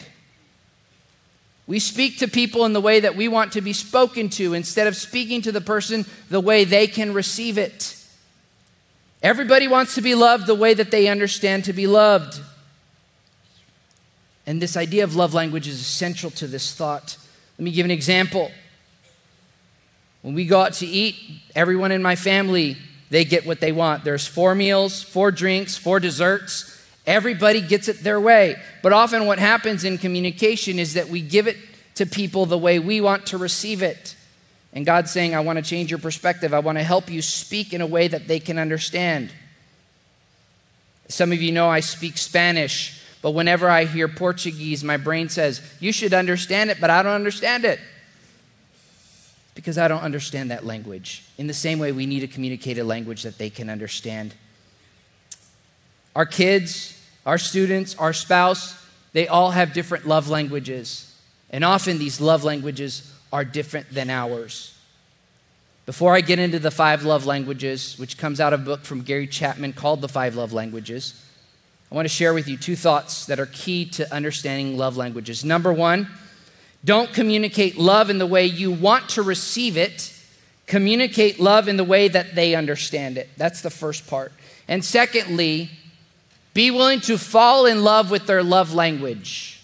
We 1.66 1.81
speak 1.81 2.18
to 2.18 2.29
people 2.29 2.66
in 2.66 2.72
the 2.72 2.81
way 2.81 3.00
that 3.00 3.16
we 3.16 3.26
want 3.26 3.50
to 3.55 3.61
be 3.61 3.72
spoken 3.72 4.29
to 4.29 4.55
instead 4.55 4.87
of 4.87 4.94
speaking 4.94 5.42
to 5.42 5.50
the 5.50 5.61
person 5.61 6.07
the 6.31 6.38
way 6.40 6.62
they 6.62 6.87
can 6.87 7.12
receive 7.12 7.59
it. 7.59 7.95
Everybody 9.27 9.67
wants 9.67 9.97
to 9.97 10.03
be 10.03 10.15
loved 10.15 10.47
the 10.47 10.55
way 10.55 10.73
that 10.73 10.93
they 10.93 11.09
understand 11.09 11.65
to 11.65 11.73
be 11.73 11.89
loved. 11.89 12.41
And 14.47 14.62
this 14.62 14.77
idea 14.77 15.03
of 15.03 15.17
love 15.17 15.35
language 15.35 15.67
is 15.67 15.81
essential 15.81 16.31
to 16.31 16.47
this 16.47 16.73
thought. 16.73 17.17
Let 17.59 17.65
me 17.65 17.73
give 17.73 17.85
an 17.85 17.91
example. 17.91 18.53
When 20.23 20.35
we 20.35 20.47
go 20.47 20.61
out 20.61 20.75
to 20.75 20.87
eat, 20.87 21.17
everyone 21.57 21.91
in 21.91 22.05
my 22.05 22.15
family, 22.15 22.77
they 23.11 23.25
get 23.25 23.45
what 23.45 23.59
they 23.59 23.73
want. 23.73 24.05
There's 24.05 24.29
four 24.29 24.55
meals, 24.55 25.03
four 25.03 25.33
drinks, 25.33 25.77
four 25.77 25.99
desserts. 25.99 26.81
Everybody 27.05 27.61
gets 27.61 27.89
it 27.89 28.05
their 28.05 28.21
way. 28.21 28.55
But 28.81 28.93
often 28.93 29.27
what 29.27 29.41
happens 29.41 29.83
in 29.83 29.99
communication 29.99 30.79
is 30.79 30.95
that 30.95 31.09
we 31.09 31.21
give 31.21 31.49
it 31.49 31.57
to 31.97 32.07
people 32.07 32.47
the 32.47 32.57
way 32.57 32.79
we 32.79 33.01
want 33.01 33.27
to 33.27 33.39
receive 33.39 33.83
it. 33.83 34.15
And 34.77 34.85
God's 34.85 35.11
saying, 35.11 35.35
I 35.35 35.41
want 35.41 35.57
to 35.57 35.65
change 35.65 35.91
your 35.91 35.99
perspective. 35.99 36.53
I 36.53 36.59
want 36.59 36.77
to 36.77 36.85
help 36.85 37.09
you 37.11 37.23
speak 37.23 37.73
in 37.73 37.81
a 37.81 37.87
way 37.87 38.09
that 38.09 38.29
they 38.29 38.39
can 38.39 38.59
understand. 38.59 39.33
Some 41.09 41.33
of 41.33 41.41
you 41.41 41.51
know 41.51 41.67
I 41.67 41.81
speak 41.81 42.19
Spanish, 42.19 43.03
but 43.23 43.31
whenever 43.31 43.71
I 43.71 43.87
hear 43.87 44.07
Portuguese, 44.07 44.85
my 44.85 44.99
brain 44.99 45.31
says, 45.31 45.62
You 45.81 45.93
should 45.93 46.12
understand 46.12 46.69
it, 46.69 46.77
but 46.79 46.91
I 46.91 47.03
don't 47.03 47.15
understand 47.15 47.65
it 47.65 47.81
because 49.55 49.79
I 49.79 49.89
don't 49.89 50.03
understand 50.03 50.51
that 50.51 50.67
language. 50.67 51.25
In 51.39 51.47
the 51.47 51.55
same 51.55 51.79
way, 51.79 51.91
we 51.91 52.05
need 52.05 52.21
to 52.21 52.29
communicate 52.29 52.77
a 52.77 52.85
language 52.85 53.23
that 53.23 53.39
they 53.39 53.49
can 53.49 53.71
understand. 53.71 54.35
Our 56.15 56.27
kids, 56.27 57.03
our 57.25 57.39
students, 57.39 57.95
our 57.95 58.12
spouse, 58.12 58.77
they 59.15 59.27
all 59.27 59.53
have 59.53 59.73
different 59.73 60.07
love 60.07 60.29
languages. 60.29 61.19
And 61.49 61.65
often 61.65 61.97
these 61.97 62.21
love 62.21 62.45
languages 62.45 63.11
are 63.33 63.45
different 63.45 63.91
than 63.91 64.11
ours. 64.11 64.77
Before 65.87 66.15
I 66.15 66.21
get 66.21 66.39
into 66.39 66.59
the 66.59 66.71
five 66.71 67.05
love 67.05 67.27
languages, 67.27 67.97
which 67.99 68.19
comes 68.19 68.41
out 68.41 68.53
of 68.53 68.62
a 68.62 68.65
book 68.65 68.85
from 68.85 69.03
Gary 69.03 69.27
Chapman 69.27 69.73
called 69.73 70.01
The 70.01 70.09
Five 70.09 70.35
Love 70.35 70.53
Languages, 70.53 71.23
I 71.91 71.95
want 71.95 72.07
to 72.07 72.12
share 72.12 72.35
with 72.35 72.49
you 72.49 72.57
two 72.57 72.75
thoughts 72.75 73.27
that 73.27 73.39
are 73.39 73.47
key 73.47 73.85
to 73.91 74.12
understanding 74.12 74.77
love 74.77 74.97
languages. 74.97 75.45
Number 75.45 75.73
one, 75.73 76.09
don't 76.85 77.12
communicate 77.12 77.79
love 77.79 78.11
in 78.11 78.19
the 78.19 78.27
way 78.27 78.47
you 78.47 78.73
want 78.73 79.09
to 79.11 79.23
receive 79.23 79.77
it. 79.77 80.12
Communicate 80.67 81.39
love 81.39 81.69
in 81.69 81.77
the 81.77 81.85
way 81.85 82.09
that 82.09 82.35
they 82.35 82.57
understand 82.57 83.17
it. 83.17 83.29
That's 83.37 83.61
the 83.61 83.71
first 83.71 84.09
part. 84.09 84.33
And 84.67 84.85
secondly, 84.85 85.71
be 86.55 86.73
willing 86.73 87.01
to 87.03 87.19
fall 87.19 87.67
in 87.67 87.85
love 87.85 88.11
with 88.11 88.27
their 88.27 88.43
love 88.43 88.75
language. 88.75 89.56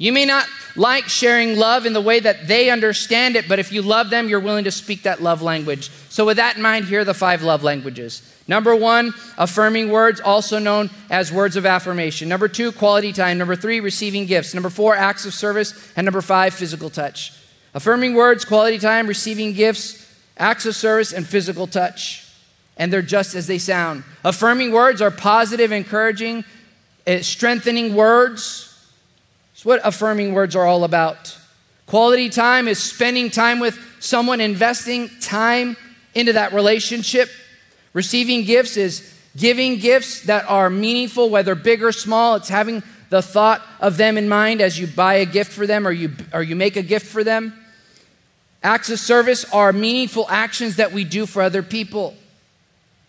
You 0.00 0.14
may 0.14 0.24
not 0.24 0.46
like 0.76 1.08
sharing 1.08 1.58
love 1.58 1.84
in 1.84 1.92
the 1.92 2.00
way 2.00 2.20
that 2.20 2.48
they 2.48 2.70
understand 2.70 3.36
it, 3.36 3.46
but 3.46 3.58
if 3.58 3.70
you 3.70 3.82
love 3.82 4.08
them, 4.08 4.30
you're 4.30 4.40
willing 4.40 4.64
to 4.64 4.70
speak 4.70 5.02
that 5.02 5.20
love 5.20 5.42
language. 5.42 5.90
So, 6.08 6.24
with 6.24 6.38
that 6.38 6.56
in 6.56 6.62
mind, 6.62 6.86
here 6.86 7.00
are 7.00 7.04
the 7.04 7.12
five 7.12 7.42
love 7.42 7.62
languages. 7.62 8.22
Number 8.48 8.74
one, 8.74 9.12
affirming 9.36 9.90
words, 9.90 10.18
also 10.18 10.58
known 10.58 10.88
as 11.10 11.30
words 11.30 11.54
of 11.54 11.66
affirmation. 11.66 12.30
Number 12.30 12.48
two, 12.48 12.72
quality 12.72 13.12
time. 13.12 13.36
Number 13.36 13.54
three, 13.54 13.78
receiving 13.78 14.24
gifts. 14.24 14.54
Number 14.54 14.70
four, 14.70 14.96
acts 14.96 15.26
of 15.26 15.34
service. 15.34 15.92
And 15.96 16.06
number 16.06 16.22
five, 16.22 16.54
physical 16.54 16.88
touch. 16.88 17.34
Affirming 17.74 18.14
words, 18.14 18.46
quality 18.46 18.78
time, 18.78 19.06
receiving 19.06 19.52
gifts, 19.52 20.10
acts 20.38 20.64
of 20.64 20.74
service, 20.74 21.12
and 21.12 21.26
physical 21.26 21.66
touch. 21.66 22.26
And 22.78 22.90
they're 22.90 23.02
just 23.02 23.34
as 23.34 23.46
they 23.46 23.58
sound. 23.58 24.04
Affirming 24.24 24.72
words 24.72 25.02
are 25.02 25.10
positive, 25.10 25.72
encouraging, 25.72 26.44
eh, 27.06 27.20
strengthening 27.20 27.94
words. 27.94 28.69
It's 29.60 29.66
what 29.66 29.82
affirming 29.84 30.32
words 30.32 30.56
are 30.56 30.64
all 30.64 30.84
about. 30.84 31.36
Quality 31.84 32.30
time 32.30 32.66
is 32.66 32.82
spending 32.82 33.28
time 33.28 33.60
with 33.60 33.78
someone, 34.00 34.40
investing 34.40 35.10
time 35.20 35.76
into 36.14 36.32
that 36.32 36.54
relationship. 36.54 37.28
Receiving 37.92 38.44
gifts 38.44 38.78
is 38.78 39.14
giving 39.36 39.76
gifts 39.76 40.22
that 40.22 40.48
are 40.48 40.70
meaningful, 40.70 41.28
whether 41.28 41.54
big 41.54 41.82
or 41.82 41.92
small. 41.92 42.36
It's 42.36 42.48
having 42.48 42.82
the 43.10 43.20
thought 43.20 43.60
of 43.80 43.98
them 43.98 44.16
in 44.16 44.30
mind 44.30 44.62
as 44.62 44.78
you 44.78 44.86
buy 44.86 45.16
a 45.16 45.26
gift 45.26 45.52
for 45.52 45.66
them 45.66 45.86
or 45.86 45.92
you, 45.92 46.12
or 46.32 46.42
you 46.42 46.56
make 46.56 46.76
a 46.76 46.82
gift 46.82 47.04
for 47.04 47.22
them. 47.22 47.52
Acts 48.62 48.88
of 48.88 48.98
service 48.98 49.44
are 49.52 49.74
meaningful 49.74 50.24
actions 50.30 50.76
that 50.76 50.92
we 50.92 51.04
do 51.04 51.26
for 51.26 51.42
other 51.42 51.62
people, 51.62 52.14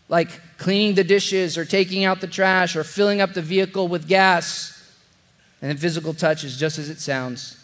like 0.09 0.27
cleaning 0.57 0.95
the 0.95 1.05
dishes 1.05 1.57
or 1.57 1.63
taking 1.63 2.03
out 2.03 2.19
the 2.19 2.27
trash 2.27 2.75
or 2.75 2.83
filling 2.83 3.21
up 3.21 3.31
the 3.35 3.41
vehicle 3.41 3.87
with 3.87 4.05
gas. 4.05 4.80
And 5.61 5.69
then 5.69 5.77
physical 5.77 6.13
touch 6.13 6.43
is 6.43 6.57
just 6.57 6.79
as 6.79 6.89
it 6.89 6.99
sounds. 6.99 7.57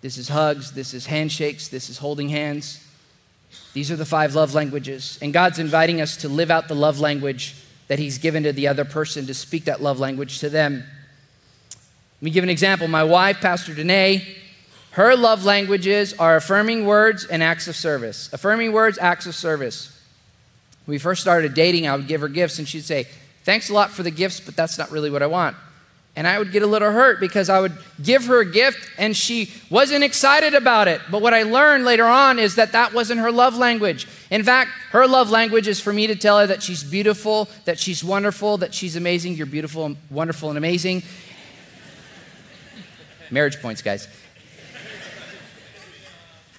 This 0.00 0.16
is 0.16 0.28
hugs, 0.28 0.72
this 0.72 0.94
is 0.94 1.06
handshakes, 1.06 1.68
this 1.68 1.90
is 1.90 1.98
holding 1.98 2.28
hands. 2.28 2.84
These 3.72 3.90
are 3.90 3.96
the 3.96 4.04
five 4.04 4.34
love 4.34 4.54
languages. 4.54 5.18
And 5.20 5.32
God's 5.32 5.58
inviting 5.58 6.00
us 6.00 6.16
to 6.18 6.28
live 6.28 6.50
out 6.50 6.68
the 6.68 6.74
love 6.74 7.00
language 7.00 7.56
that 7.88 7.98
He's 7.98 8.18
given 8.18 8.44
to 8.44 8.52
the 8.52 8.68
other 8.68 8.84
person, 8.84 9.26
to 9.26 9.34
speak 9.34 9.64
that 9.64 9.82
love 9.82 9.98
language 9.98 10.38
to 10.40 10.48
them. 10.48 10.84
Let 11.72 12.22
me 12.22 12.30
give 12.30 12.44
an 12.44 12.50
example. 12.50 12.86
My 12.86 13.04
wife, 13.04 13.40
Pastor 13.40 13.74
Danae, 13.74 14.26
her 14.92 15.16
love 15.16 15.44
languages 15.44 16.12
are 16.14 16.36
affirming 16.36 16.86
words 16.86 17.24
and 17.24 17.42
acts 17.42 17.68
of 17.68 17.76
service. 17.76 18.32
Affirming 18.32 18.72
words, 18.72 18.98
acts 18.98 19.26
of 19.26 19.34
service. 19.34 19.96
When 20.84 20.94
we 20.94 20.98
first 20.98 21.20
started 21.20 21.54
dating, 21.54 21.86
I 21.86 21.96
would 21.96 22.08
give 22.08 22.20
her 22.20 22.28
gifts, 22.28 22.58
and 22.58 22.68
she'd 22.68 22.84
say, 22.84 23.06
Thanks 23.44 23.70
a 23.70 23.74
lot 23.74 23.90
for 23.90 24.02
the 24.02 24.10
gifts, 24.10 24.40
but 24.40 24.56
that's 24.56 24.76
not 24.76 24.90
really 24.90 25.10
what 25.10 25.22
I 25.22 25.26
want. 25.26 25.56
And 26.18 26.26
I 26.26 26.36
would 26.36 26.50
get 26.50 26.64
a 26.64 26.66
little 26.66 26.90
hurt 26.90 27.20
because 27.20 27.48
I 27.48 27.60
would 27.60 27.78
give 28.02 28.24
her 28.24 28.40
a 28.40 28.44
gift 28.44 28.90
and 28.98 29.16
she 29.16 29.52
wasn't 29.70 30.02
excited 30.02 30.52
about 30.52 30.88
it. 30.88 31.00
But 31.12 31.22
what 31.22 31.32
I 31.32 31.44
learned 31.44 31.84
later 31.84 32.06
on 32.06 32.40
is 32.40 32.56
that 32.56 32.72
that 32.72 32.92
wasn't 32.92 33.20
her 33.20 33.30
love 33.30 33.56
language. 33.56 34.08
In 34.28 34.42
fact, 34.42 34.72
her 34.90 35.06
love 35.06 35.30
language 35.30 35.68
is 35.68 35.80
for 35.80 35.92
me 35.92 36.08
to 36.08 36.16
tell 36.16 36.40
her 36.40 36.46
that 36.48 36.60
she's 36.60 36.82
beautiful, 36.82 37.48
that 37.66 37.78
she's 37.78 38.02
wonderful, 38.02 38.56
that 38.58 38.74
she's 38.74 38.96
amazing. 38.96 39.34
You're 39.34 39.46
beautiful, 39.46 39.86
and 39.86 39.96
wonderful, 40.10 40.48
and 40.48 40.58
amazing. 40.58 41.04
Marriage 43.30 43.62
points, 43.62 43.80
guys. 43.80 44.08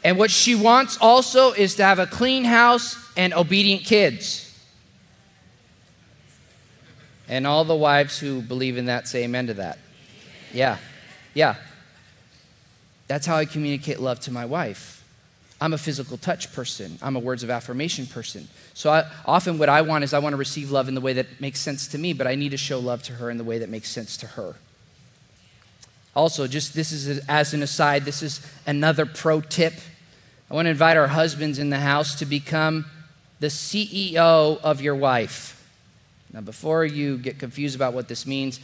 And 0.06 0.18
what 0.18 0.32
she 0.32 0.56
wants 0.56 0.98
also 1.02 1.52
is 1.52 1.76
to 1.76 1.84
have 1.84 2.00
a 2.00 2.08
clean 2.08 2.46
house 2.46 2.96
and 3.18 3.34
obedient 3.34 3.84
kids. 3.84 4.49
And 7.30 7.46
all 7.48 7.64
the 7.64 7.76
wives 7.76 8.20
who 8.20 8.42
believe 8.42 8.78
in 8.78 8.86
that 8.86 9.08
say 9.08 9.24
amen 9.24 9.48
to 9.48 9.54
that. 9.56 9.78
Yeah, 10.52 10.78
yeah. 11.34 11.56
That's 13.08 13.26
how 13.26 13.36
I 13.36 13.46
communicate 13.46 14.00
love 14.00 14.20
to 14.22 14.32
my 14.32 14.46
wife. 14.46 15.04
I'm 15.62 15.74
a 15.74 15.78
physical 15.78 16.18
touch 16.18 16.54
person. 16.54 16.98
I'm 17.02 17.16
a 17.16 17.20
words 17.20 17.44
of 17.44 17.50
affirmation 17.50 18.08
person. 18.08 18.48
So 18.74 18.92
I, 18.92 19.06
often 19.26 19.58
what 19.58 19.68
I 19.68 19.82
want 19.82 20.04
is 20.04 20.14
I 20.14 20.20
want 20.20 20.34
to 20.34 20.38
receive 20.38 20.72
love 20.72 20.88
in 20.88 20.96
the 20.96 21.02
way 21.02 21.14
that 21.14 21.42
makes 21.42 21.60
sense 21.60 21.88
to 21.90 21.98
me, 21.98 22.14
but 22.14 22.28
I 22.28 22.36
need 22.36 22.50
to 22.52 22.58
show 22.58 22.80
love 22.80 23.04
to 23.04 23.14
her 23.14 23.30
in 23.30 23.38
the 23.38 23.44
way 23.44 23.60
that 23.60 23.70
makes 23.70 23.90
sense 23.90 24.16
to 24.18 24.28
her. 24.28 24.56
Also, 26.16 26.48
just 26.48 26.74
this 26.74 26.92
is 26.92 27.20
as 27.28 27.54
an 27.54 27.62
aside, 27.62 28.06
this 28.06 28.24
is 28.24 28.46
another 28.66 29.06
pro 29.06 29.42
tip. 29.42 29.74
I 30.50 30.54
want 30.54 30.66
to 30.66 30.72
invite 30.72 30.98
our 30.98 31.08
husbands 31.08 31.60
in 31.60 31.70
the 31.70 31.80
house 31.80 32.16
to 32.16 32.26
become 32.26 32.86
the 33.40 33.48
CEO 33.48 34.60
of 34.62 34.82
your 34.82 34.96
wife. 34.96 35.59
Now, 36.32 36.42
before 36.42 36.86
you 36.86 37.18
get 37.18 37.40
confused 37.40 37.76
about 37.76 37.94
what 37.94 38.08
this 38.08 38.26
means, 38.26 38.60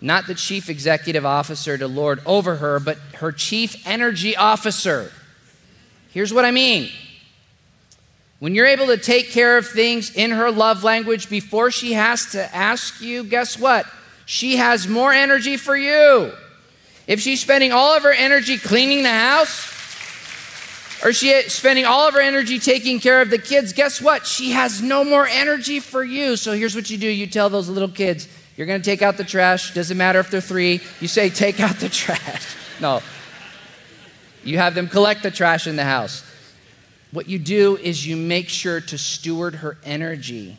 not 0.00 0.26
the 0.26 0.34
chief 0.34 0.70
executive 0.70 1.26
officer 1.26 1.76
to 1.76 1.86
lord 1.86 2.20
over 2.24 2.56
her, 2.56 2.80
but 2.80 2.96
her 3.16 3.32
chief 3.32 3.86
energy 3.86 4.36
officer. 4.36 5.12
Here's 6.10 6.32
what 6.32 6.44
I 6.44 6.50
mean. 6.50 6.90
When 8.38 8.54
you're 8.54 8.66
able 8.66 8.86
to 8.86 8.96
take 8.96 9.30
care 9.30 9.58
of 9.58 9.66
things 9.66 10.14
in 10.14 10.30
her 10.30 10.50
love 10.50 10.82
language 10.82 11.28
before 11.28 11.70
she 11.70 11.92
has 11.92 12.30
to 12.32 12.54
ask 12.54 13.00
you, 13.00 13.24
guess 13.24 13.58
what? 13.58 13.86
She 14.24 14.56
has 14.56 14.88
more 14.88 15.12
energy 15.12 15.56
for 15.56 15.76
you. 15.76 16.32
If 17.06 17.20
she's 17.20 17.40
spending 17.40 17.72
all 17.72 17.94
of 17.96 18.04
her 18.04 18.12
energy 18.12 18.56
cleaning 18.56 19.02
the 19.02 19.10
house, 19.10 19.79
or 21.02 21.12
she 21.12 21.42
spending 21.48 21.84
all 21.86 22.06
of 22.06 22.14
her 22.14 22.20
energy 22.20 22.58
taking 22.58 23.00
care 23.00 23.22
of 23.22 23.30
the 23.30 23.38
kids, 23.38 23.72
guess 23.72 24.00
what? 24.00 24.26
She 24.26 24.50
has 24.50 24.82
no 24.82 25.04
more 25.04 25.26
energy 25.26 25.80
for 25.80 26.04
you. 26.04 26.36
So 26.36 26.52
here's 26.52 26.74
what 26.74 26.90
you 26.90 26.98
do 26.98 27.08
you 27.08 27.26
tell 27.26 27.48
those 27.48 27.68
little 27.68 27.88
kids, 27.88 28.28
you're 28.56 28.66
going 28.66 28.80
to 28.80 28.84
take 28.84 29.00
out 29.00 29.16
the 29.16 29.24
trash. 29.24 29.72
Doesn't 29.72 29.96
matter 29.96 30.20
if 30.20 30.30
they're 30.30 30.40
three. 30.40 30.80
You 31.00 31.08
say, 31.08 31.30
take 31.30 31.60
out 31.60 31.76
the 31.76 31.88
trash. 31.88 32.56
No. 32.80 33.02
You 34.42 34.56
have 34.56 34.74
them 34.74 34.88
collect 34.88 35.22
the 35.22 35.30
trash 35.30 35.66
in 35.66 35.76
the 35.76 35.84
house. 35.84 36.24
What 37.10 37.28
you 37.28 37.38
do 37.38 37.76
is 37.76 38.06
you 38.06 38.16
make 38.16 38.48
sure 38.48 38.80
to 38.80 38.96
steward 38.96 39.56
her 39.56 39.76
energy 39.84 40.56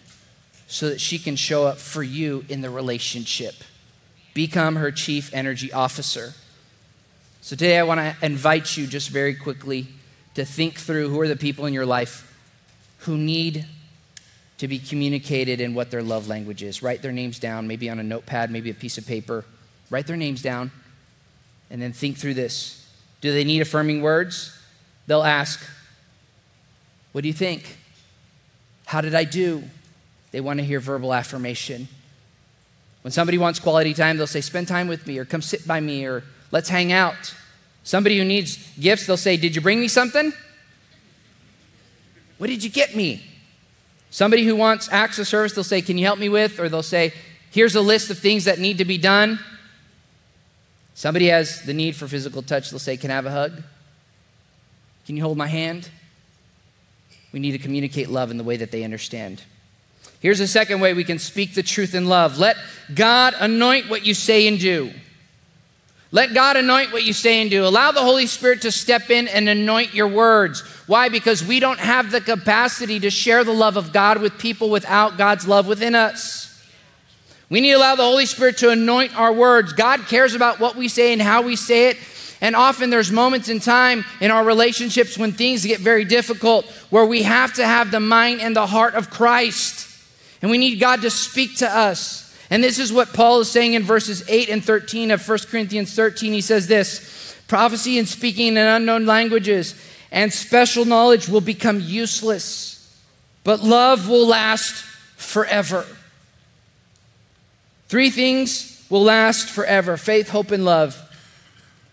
so 0.67 0.89
that 0.89 1.01
she 1.01 1.17
can 1.17 1.35
show 1.35 1.65
up 1.65 1.79
for 1.79 2.03
you 2.03 2.45
in 2.47 2.61
the 2.61 2.69
relationship. 2.69 3.55
Become 4.35 4.75
her 4.75 4.91
chief 4.91 5.33
energy 5.33 5.73
officer. 5.73 6.33
So 7.41 7.55
today 7.55 7.79
I 7.79 7.83
want 7.83 7.99
to 7.99 8.15
invite 8.23 8.77
you 8.77 8.85
just 8.85 9.09
very 9.09 9.33
quickly 9.33 9.87
to 10.35 10.45
think 10.45 10.75
through 10.75 11.09
who 11.09 11.19
are 11.19 11.27
the 11.27 11.35
people 11.35 11.65
in 11.65 11.73
your 11.73 11.85
life 11.85 12.27
who 12.99 13.17
need 13.17 13.65
to 14.57 14.67
be 14.67 14.77
communicated 14.77 15.59
in 15.59 15.73
what 15.73 15.89
their 15.89 16.03
love 16.03 16.27
language 16.27 16.61
is. 16.61 16.83
Write 16.83 17.01
their 17.01 17.11
names 17.11 17.39
down, 17.39 17.67
maybe 17.67 17.89
on 17.89 17.99
a 17.99 18.03
notepad, 18.03 18.51
maybe 18.51 18.69
a 18.69 18.75
piece 18.75 18.97
of 18.97 19.07
paper. 19.07 19.43
Write 19.89 20.05
their 20.05 20.17
names 20.17 20.41
down 20.41 20.71
and 21.71 21.81
then 21.81 21.93
think 21.93 22.17
through 22.17 22.35
this. 22.35 22.87
Do 23.21 23.31
they 23.31 23.43
need 23.43 23.61
affirming 23.61 24.01
words? 24.01 24.57
They'll 25.07 25.23
ask, 25.23 25.65
What 27.11 27.21
do 27.21 27.27
you 27.27 27.33
think? 27.33 27.77
How 28.85 29.01
did 29.01 29.15
I 29.15 29.23
do? 29.23 29.63
They 30.31 30.41
want 30.41 30.59
to 30.59 30.65
hear 30.65 30.79
verbal 30.79 31.13
affirmation. 31.13 31.87
When 33.01 33.11
somebody 33.11 33.37
wants 33.37 33.59
quality 33.59 33.93
time, 33.93 34.17
they'll 34.17 34.27
say, 34.27 34.41
Spend 34.41 34.67
time 34.67 34.87
with 34.87 35.07
me, 35.07 35.17
or 35.17 35.25
come 35.25 35.41
sit 35.41 35.67
by 35.67 35.79
me, 35.79 36.05
or 36.05 36.23
let's 36.51 36.69
hang 36.69 36.91
out. 36.91 37.33
Somebody 37.83 38.17
who 38.17 38.25
needs 38.25 38.57
gifts, 38.79 39.07
they'll 39.07 39.17
say, 39.17 39.37
Did 39.37 39.55
you 39.55 39.61
bring 39.61 39.79
me 39.79 39.87
something? 39.87 40.33
What 42.37 42.47
did 42.47 42.63
you 42.63 42.69
get 42.69 42.95
me? 42.95 43.23
Somebody 44.09 44.43
who 44.43 44.55
wants 44.55 44.89
acts 44.91 45.19
of 45.19 45.27
service, 45.27 45.53
they'll 45.53 45.63
say, 45.63 45.81
Can 45.81 45.97
you 45.97 46.05
help 46.05 46.19
me 46.19 46.29
with? 46.29 46.59
Or 46.59 46.69
they'll 46.69 46.83
say, 46.83 47.13
Here's 47.49 47.75
a 47.75 47.81
list 47.81 48.09
of 48.09 48.19
things 48.19 48.45
that 48.45 48.59
need 48.59 48.77
to 48.77 48.85
be 48.85 48.97
done. 48.97 49.39
Somebody 50.93 51.27
has 51.27 51.63
the 51.63 51.73
need 51.73 51.95
for 51.95 52.07
physical 52.07 52.41
touch, 52.41 52.69
they'll 52.69 52.79
say, 52.79 52.97
Can 52.97 53.11
I 53.11 53.15
have 53.15 53.25
a 53.25 53.31
hug? 53.31 53.63
Can 55.05 55.17
you 55.17 55.23
hold 55.23 55.37
my 55.37 55.47
hand? 55.47 55.89
We 57.31 57.39
need 57.39 57.53
to 57.53 57.57
communicate 57.57 58.09
love 58.09 58.29
in 58.29 58.37
the 58.37 58.43
way 58.43 58.57
that 58.57 58.71
they 58.71 58.83
understand. 58.83 59.41
Here's 60.19 60.39
a 60.39 60.47
second 60.47 60.81
way 60.81 60.93
we 60.93 61.03
can 61.03 61.17
speak 61.17 61.55
the 61.55 61.63
truth 61.63 61.95
in 61.95 62.07
love 62.07 62.37
let 62.37 62.57
God 62.93 63.33
anoint 63.39 63.89
what 63.89 64.05
you 64.05 64.13
say 64.13 64.47
and 64.47 64.59
do. 64.59 64.91
Let 66.13 66.33
God 66.33 66.57
anoint 66.57 66.91
what 66.91 67.05
you 67.05 67.13
say 67.13 67.41
and 67.41 67.49
do. 67.49 67.65
Allow 67.65 67.93
the 67.93 68.01
Holy 68.01 68.27
Spirit 68.27 68.63
to 68.63 68.71
step 68.71 69.09
in 69.09 69.29
and 69.29 69.47
anoint 69.47 69.93
your 69.93 70.09
words. 70.09 70.59
Why? 70.85 71.07
Because 71.07 71.43
we 71.43 71.61
don't 71.61 71.79
have 71.79 72.11
the 72.11 72.19
capacity 72.19 72.99
to 72.99 73.09
share 73.09 73.45
the 73.45 73.53
love 73.53 73.77
of 73.77 73.93
God 73.93 74.21
with 74.21 74.37
people 74.37 74.69
without 74.69 75.17
God's 75.17 75.47
love 75.47 75.67
within 75.67 75.95
us. 75.95 76.49
We 77.49 77.61
need 77.61 77.71
to 77.71 77.77
allow 77.77 77.95
the 77.95 78.03
Holy 78.03 78.25
Spirit 78.25 78.57
to 78.57 78.69
anoint 78.69 79.17
our 79.17 79.31
words. 79.31 79.71
God 79.71 80.01
cares 80.07 80.35
about 80.35 80.59
what 80.59 80.75
we 80.75 80.89
say 80.89 81.13
and 81.13 81.21
how 81.21 81.41
we 81.41 81.55
say 81.55 81.89
it. 81.89 81.97
And 82.41 82.55
often 82.55 82.89
there's 82.89 83.11
moments 83.11 83.49
in 83.49 83.59
time 83.59 84.03
in 84.19 84.31
our 84.31 84.43
relationships 84.43 85.17
when 85.17 85.31
things 85.31 85.65
get 85.65 85.79
very 85.79 86.03
difficult 86.03 86.65
where 86.89 87.05
we 87.05 87.23
have 87.23 87.53
to 87.53 87.65
have 87.65 87.91
the 87.91 87.99
mind 87.99 88.41
and 88.41 88.55
the 88.55 88.67
heart 88.67 88.95
of 88.95 89.09
Christ. 89.09 89.87
And 90.41 90.49
we 90.49 90.57
need 90.57 90.79
God 90.79 91.03
to 91.03 91.09
speak 91.09 91.57
to 91.57 91.69
us. 91.69 92.30
And 92.51 92.61
this 92.61 92.79
is 92.79 92.91
what 92.91 93.13
Paul 93.13 93.39
is 93.39 93.49
saying 93.49 93.73
in 93.73 93.83
verses 93.83 94.23
8 94.27 94.49
and 94.49 94.63
13 94.63 95.09
of 95.11 95.27
1 95.27 95.37
Corinthians 95.49 95.95
13. 95.95 96.33
He 96.33 96.41
says 96.41 96.67
this 96.67 97.33
prophecy 97.47 97.97
and 97.97 98.07
speaking 98.07 98.47
in 98.47 98.57
unknown 98.57 99.05
languages 99.05 99.73
and 100.11 100.31
special 100.31 100.83
knowledge 100.83 101.29
will 101.29 101.41
become 101.41 101.79
useless, 101.79 103.01
but 103.45 103.63
love 103.63 104.09
will 104.09 104.27
last 104.27 104.83
forever. 105.15 105.85
Three 107.87 108.09
things 108.09 108.85
will 108.89 109.03
last 109.03 109.49
forever 109.49 109.95
faith, 109.95 110.29
hope, 110.29 110.51
and 110.51 110.65
love. 110.65 111.01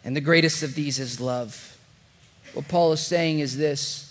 And 0.04 0.16
the 0.16 0.20
greatest 0.20 0.64
of 0.64 0.74
these 0.74 0.98
is 0.98 1.20
love. 1.20 1.76
What 2.52 2.66
Paul 2.66 2.92
is 2.92 3.00
saying 3.00 3.38
is 3.38 3.56
this 3.56 4.04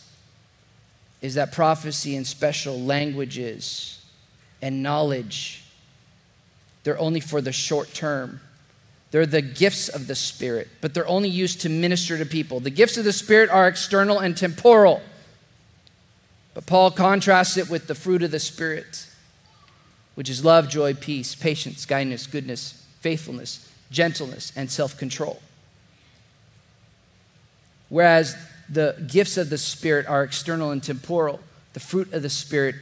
is 1.21 1.33
that 1.33 1.51
prophecy 1.51 2.15
and 2.15 2.25
special 2.25 2.79
languages 2.79 4.05
and 4.61 4.81
knowledge 4.83 5.63
they're 6.87 6.97
only 6.99 7.19
for 7.19 7.41
the 7.41 7.51
short 7.51 7.93
term. 7.93 8.39
They're 9.11 9.25
the 9.25 9.41
gifts 9.41 9.89
of 9.89 10.07
the 10.07 10.15
Spirit, 10.15 10.69
but 10.79 10.93
they're 10.93 11.05
only 11.05 11.27
used 11.27 11.59
to 11.63 11.69
minister 11.69 12.17
to 12.17 12.25
people. 12.25 12.61
The 12.61 12.69
gifts 12.69 12.95
of 12.95 13.03
the 13.03 13.11
Spirit 13.11 13.49
are 13.49 13.67
external 13.67 14.19
and 14.19 14.37
temporal. 14.37 15.01
But 16.53 16.65
Paul 16.65 16.91
contrasts 16.91 17.57
it 17.57 17.69
with 17.69 17.87
the 17.87 17.93
fruit 17.93 18.23
of 18.23 18.31
the 18.31 18.39
Spirit, 18.39 19.05
which 20.15 20.29
is 20.29 20.45
love, 20.45 20.69
joy, 20.69 20.93
peace, 20.93 21.35
patience, 21.35 21.85
kindness, 21.85 22.25
goodness, 22.25 22.85
faithfulness, 23.01 23.69
gentleness, 23.91 24.53
and 24.55 24.71
self 24.71 24.97
control. 24.97 25.41
Whereas 27.89 28.37
the 28.69 28.95
gifts 29.07 29.35
of 29.35 29.49
the 29.49 29.57
Spirit 29.57 30.07
are 30.07 30.23
external 30.23 30.71
and 30.71 30.81
temporal, 30.81 31.41
the 31.73 31.81
fruit 31.81 32.13
of 32.13 32.21
the 32.21 32.29
Spirit 32.29 32.75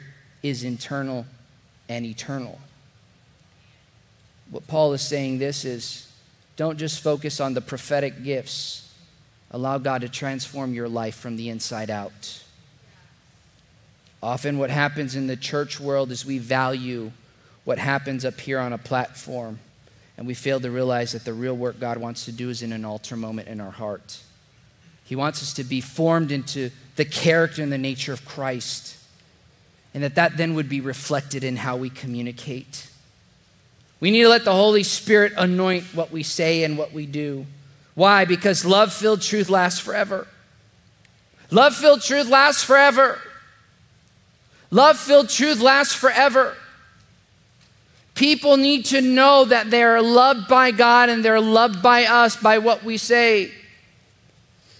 is 0.43 0.63
internal 0.63 1.25
and 1.89 2.05
eternal 2.05 2.59
what 4.49 4.67
Paul 4.67 4.93
is 4.93 5.01
saying 5.01 5.39
this 5.39 5.65
is 5.65 6.12
don't 6.55 6.77
just 6.77 7.01
focus 7.01 7.39
on 7.39 7.53
the 7.53 7.62
prophetic 7.62 8.23
gifts. 8.23 8.93
Allow 9.51 9.77
God 9.77 10.01
to 10.01 10.10
transform 10.10 10.73
your 10.73 10.88
life 10.88 11.15
from 11.15 11.36
the 11.36 11.49
inside 11.49 11.89
out. 11.89 12.41
Often, 14.23 14.58
what 14.58 14.69
happens 14.69 15.15
in 15.15 15.27
the 15.27 15.36
church 15.36 15.79
world 15.79 16.12
is 16.12 16.25
we 16.25 16.39
value 16.39 17.12
what 17.63 17.77
happens 17.77 18.25
up 18.25 18.39
here 18.39 18.60
on 18.60 18.73
a 18.73 18.77
platform, 18.77 19.60
and 20.17 20.25
we 20.25 20.34
fail 20.34 20.60
to 20.60 20.71
realize 20.71 21.12
that 21.12 21.25
the 21.25 21.34
real 21.34 21.55
work 21.55 21.79
God 21.79 21.97
wants 21.97 22.25
to 22.25 22.31
do 22.31 22.49
is 22.49 22.62
in 22.62 22.71
an 22.71 22.86
altar 22.86 23.15
moment 23.15 23.47
in 23.47 23.60
our 23.60 23.71
heart. 23.71 24.21
He 25.03 25.15
wants 25.15 25.43
us 25.43 25.53
to 25.53 25.63
be 25.63 25.81
formed 25.81 26.31
into 26.31 26.71
the 26.95 27.05
character 27.05 27.62
and 27.62 27.71
the 27.71 27.77
nature 27.77 28.13
of 28.13 28.25
Christ, 28.25 28.97
and 29.93 30.03
that 30.03 30.15
that 30.15 30.38
then 30.38 30.55
would 30.55 30.69
be 30.69 30.81
reflected 30.81 31.43
in 31.43 31.58
how 31.58 31.77
we 31.77 31.89
communicate. 31.89 32.88
We 33.99 34.12
need 34.12 34.23
to 34.23 34.29
let 34.29 34.45
the 34.45 34.53
Holy 34.53 34.84
Spirit 34.84 35.34
anoint 35.38 35.86
what 35.93 36.12
we 36.12 36.23
say 36.23 36.63
and 36.63 36.77
what 36.77 36.93
we 36.93 37.05
do. 37.05 37.45
Why? 37.93 38.25
Because 38.25 38.65
love 38.65 38.93
filled 38.93 39.21
truth 39.21 39.49
lasts 39.49 39.79
forever. 39.79 40.27
Love 41.49 41.75
filled 41.75 42.01
truth 42.01 42.27
lasts 42.27 42.63
forever. 42.63 43.19
Love 44.69 44.97
filled 44.97 45.29
truth 45.29 45.62
lasts 45.62 45.93
forever. 45.93 46.55
People 48.15 48.58
need 48.58 48.86
to 48.86 49.01
know 49.01 49.45
that 49.45 49.69
they 49.69 49.84
are 49.84 50.01
loved 50.01 50.47
by 50.47 50.71
God 50.71 51.10
and 51.10 51.23
they're 51.23 51.41
loved 51.41 51.81
by 51.81 52.05
us 52.05 52.36
by 52.36 52.58
what 52.58 52.84
we 52.84 52.97
say. 52.97 53.51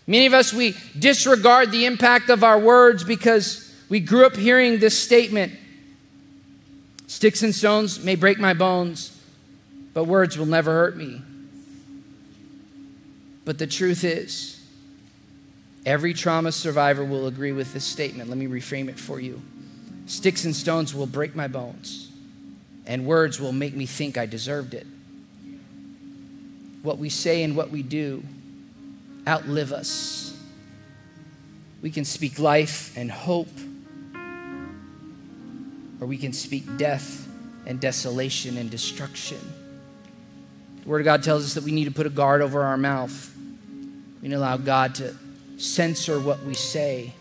Many 0.08 0.26
of 0.26 0.34
us, 0.34 0.54
we 0.54 0.76
disregard 0.98 1.72
the 1.72 1.86
impact 1.86 2.30
of 2.30 2.44
our 2.44 2.60
words 2.60 3.04
because 3.04 3.74
we 3.90 4.00
grew 4.00 4.26
up 4.26 4.36
hearing 4.36 4.80
this 4.80 4.98
statement 4.98 5.54
Sticks 7.16 7.44
and 7.44 7.56
stones 7.56 8.04
may 8.04 8.16
break 8.16 8.40
my 8.40 8.54
bones, 8.54 9.18
but 9.94 10.04
words 10.04 10.38
will 10.38 10.46
never 10.46 10.74
hurt 10.74 10.98
me. 10.98 11.22
But 13.46 13.58
the 13.58 13.68
truth 13.68 14.04
is, 14.04 14.62
every 15.86 16.14
trauma 16.14 16.52
survivor 16.52 17.06
will 17.06 17.26
agree 17.28 17.54
with 17.54 17.72
this 17.72 17.86
statement. 17.86 18.28
Let 18.28 18.38
me 18.38 18.48
reframe 18.48 18.90
it 18.90 19.00
for 19.00 19.22
you. 19.22 19.42
Sticks 20.08 20.44
and 20.44 20.54
stones 20.54 20.94
will 20.94 21.06
break 21.06 21.38
my 21.38 21.48
bones, 21.48 22.12
and 22.86 23.06
words 23.06 23.40
will 23.40 23.54
make 23.54 23.74
me 23.74 23.86
think 23.86 24.18
I 24.18 24.26
deserved 24.26 24.74
it. 24.74 24.86
What 26.82 26.98
we 26.98 27.08
say 27.08 27.44
and 27.44 27.56
what 27.56 27.72
we 27.72 27.82
do 27.82 28.26
outlive 29.26 29.72
us. 29.72 30.38
We 31.82 31.92
can 31.92 32.04
speak 32.04 32.40
life 32.40 32.92
and 32.98 33.10
hope 33.10 33.48
or 36.00 36.08
we 36.08 36.18
can 36.18 36.34
speak 36.34 36.78
death 36.78 37.28
and 37.66 37.80
desolation 37.80 38.58
and 38.58 38.70
destruction. 38.70 39.40
The 40.84 40.90
Word 40.90 41.02
of 41.02 41.06
God 41.06 41.24
tells 41.24 41.46
us 41.46 41.54
that 41.56 41.64
we 41.64 41.72
need 41.72 41.86
to 41.86 41.92
put 41.92 42.06
a 42.06 42.12
guard 42.12 42.42
over 42.42 42.64
our 42.64 42.78
mouth. 42.78 43.36
We 44.22 44.28
need 44.28 44.36
to 44.36 44.40
allow 44.40 44.58
God 44.58 44.96
to 44.96 45.16
censor 45.58 46.20
what 46.20 46.44
we 46.44 46.54
say. 46.54 47.14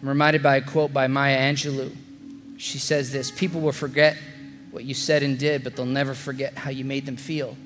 I'm 0.00 0.08
reminded 0.08 0.42
by 0.42 0.56
a 0.56 0.62
quote 0.62 0.92
by 0.92 1.08
Maya 1.08 1.38
Angelou. 1.52 1.94
She 2.58 2.78
says 2.78 3.12
this 3.12 3.30
People 3.30 3.60
will 3.60 3.72
forget 3.72 4.16
what 4.70 4.84
you 4.84 4.94
said 4.94 5.22
and 5.22 5.38
did, 5.38 5.64
but 5.64 5.76
they'll 5.76 5.86
never 5.86 6.14
forget 6.14 6.54
how 6.54 6.70
you 6.70 6.84
made 6.84 7.06
them 7.06 7.16
feel. 7.16 7.56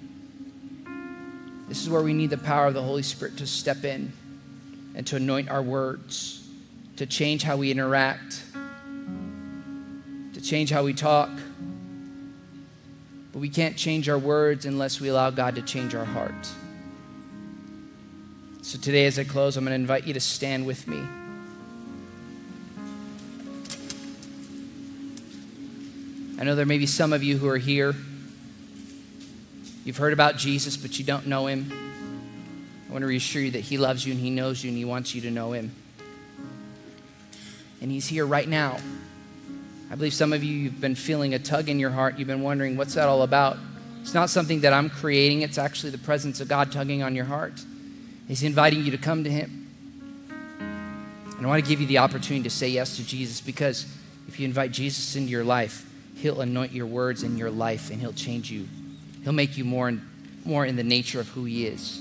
This 1.68 1.83
is 1.83 1.88
where 1.88 2.03
we 2.03 2.12
need 2.12 2.31
the 2.31 2.38
power 2.38 2.66
of 2.66 2.75
the 2.75 2.83
Holy 2.83 3.03
Spirit 3.03 3.37
to 3.37 3.46
step 3.46 3.85
in 3.85 4.12
and 4.96 5.07
to 5.07 5.16
anoint 5.16 5.49
our 5.49 5.62
words, 5.62 6.49
to 6.96 7.07
change 7.07 7.44
how 7.44 7.57
we 7.57 7.70
interact 7.70 8.42
to 10.40 10.48
change 10.48 10.70
how 10.70 10.83
we 10.83 10.94
talk. 10.94 11.31
But 13.33 13.38
we 13.38 13.48
can't 13.48 13.76
change 13.76 14.09
our 14.09 14.18
words 14.18 14.66
unless 14.66 15.00
we 15.00 15.09
allow 15.09 15.31
God 15.31 15.55
to 15.57 15.62
change 15.62 15.94
our 15.94 16.05
heart. 16.05 16.48
So 18.62 18.79
today, 18.79 19.07
as 19.07 19.18
I 19.18 19.24
close, 19.24 19.57
I'm 19.57 19.64
going 19.64 19.70
to 19.70 19.81
invite 19.81 20.07
you 20.07 20.14
to 20.14 20.20
stand 20.20 20.66
with 20.66 20.88
me. 20.88 20.98
I 26.38 26.44
know 26.44 26.55
there 26.55 26.66
may 26.66 26.79
be 26.79 26.87
some 26.87 27.12
of 27.12 27.22
you 27.22 27.37
who 27.37 27.48
are 27.48 27.59
here. 27.59 27.94
You've 29.85 29.98
heard 29.98 30.12
about 30.12 30.37
Jesus, 30.37 30.76
but 30.76 30.98
you 30.98 31.05
don't 31.05 31.26
know 31.26 31.46
him. 31.46 31.70
I 32.88 32.92
want 32.92 33.03
to 33.03 33.07
reassure 33.07 33.42
you 33.42 33.50
that 33.53 33.61
he 33.61 33.76
loves 33.76 34.07
you 34.07 34.12
and 34.12 34.20
he 34.20 34.31
knows 34.31 34.64
you 34.64 34.70
and 34.70 34.79
he 34.79 34.85
wants 34.85 35.14
you 35.14 35.20
to 35.22 35.31
know 35.31 35.53
him. 35.53 35.72
And 37.83 37.90
he's 37.90 38.07
here 38.07 38.26
right 38.26 38.48
now. 38.48 38.79
I 39.90 39.96
believe 39.96 40.14
some 40.14 40.33
of 40.33 40.44
you, 40.44 40.57
you've 40.57 40.81
been 40.81 40.94
feeling 40.94 41.35
a 41.35 41.38
tug 41.38 41.68
in 41.68 41.81
your 41.81 41.90
heart. 41.90 42.16
You've 42.16 42.29
been 42.29 42.42
wondering, 42.42 42.76
what's 42.76 42.94
that 42.94 43.09
all 43.09 43.22
about? 43.22 43.59
It's 44.03 44.14
not 44.14 44.31
something 44.31 44.61
that 44.61 44.72
I'm 44.72 44.88
creating, 44.88 45.42
it's 45.42 45.59
actually 45.59 45.90
the 45.90 45.98
presence 45.98 46.40
of 46.40 46.48
God 46.48 46.72
tugging 46.72 47.03
on 47.03 47.14
your 47.14 47.26
heart. 47.26 47.61
He's 48.29 48.44
inviting 48.44 48.85
you 48.85 48.92
to 48.92 48.98
come 48.98 49.24
to 49.24 49.31
Him. 49.31 49.68
And 50.61 51.46
I 51.46 51.48
want 51.48 51.64
to 51.64 51.68
give 51.68 51.81
you 51.81 51.87
the 51.87 51.98
opportunity 51.98 52.44
to 52.44 52.50
say 52.50 52.68
yes 52.68 52.96
to 52.96 53.05
Jesus 53.05 53.40
because 53.40 53.87
if 54.29 54.38
you 54.38 54.46
invite 54.46 54.70
Jesus 54.70 55.16
into 55.16 55.31
your 55.31 55.44
life, 55.44 55.87
He'll 56.16 56.40
anoint 56.40 56.72
your 56.72 56.87
words 56.87 57.22
and 57.22 57.37
your 57.37 57.50
life 57.50 57.90
and 57.90 58.00
He'll 58.00 58.12
change 58.12 58.50
you. 58.50 58.68
He'll 59.24 59.33
make 59.33 59.59
you 59.59 59.64
more, 59.64 59.88
and, 59.88 60.03
more 60.44 60.64
in 60.64 60.76
the 60.76 60.85
nature 60.85 61.18
of 61.18 61.29
who 61.29 61.44
He 61.44 61.66
is. 61.66 62.00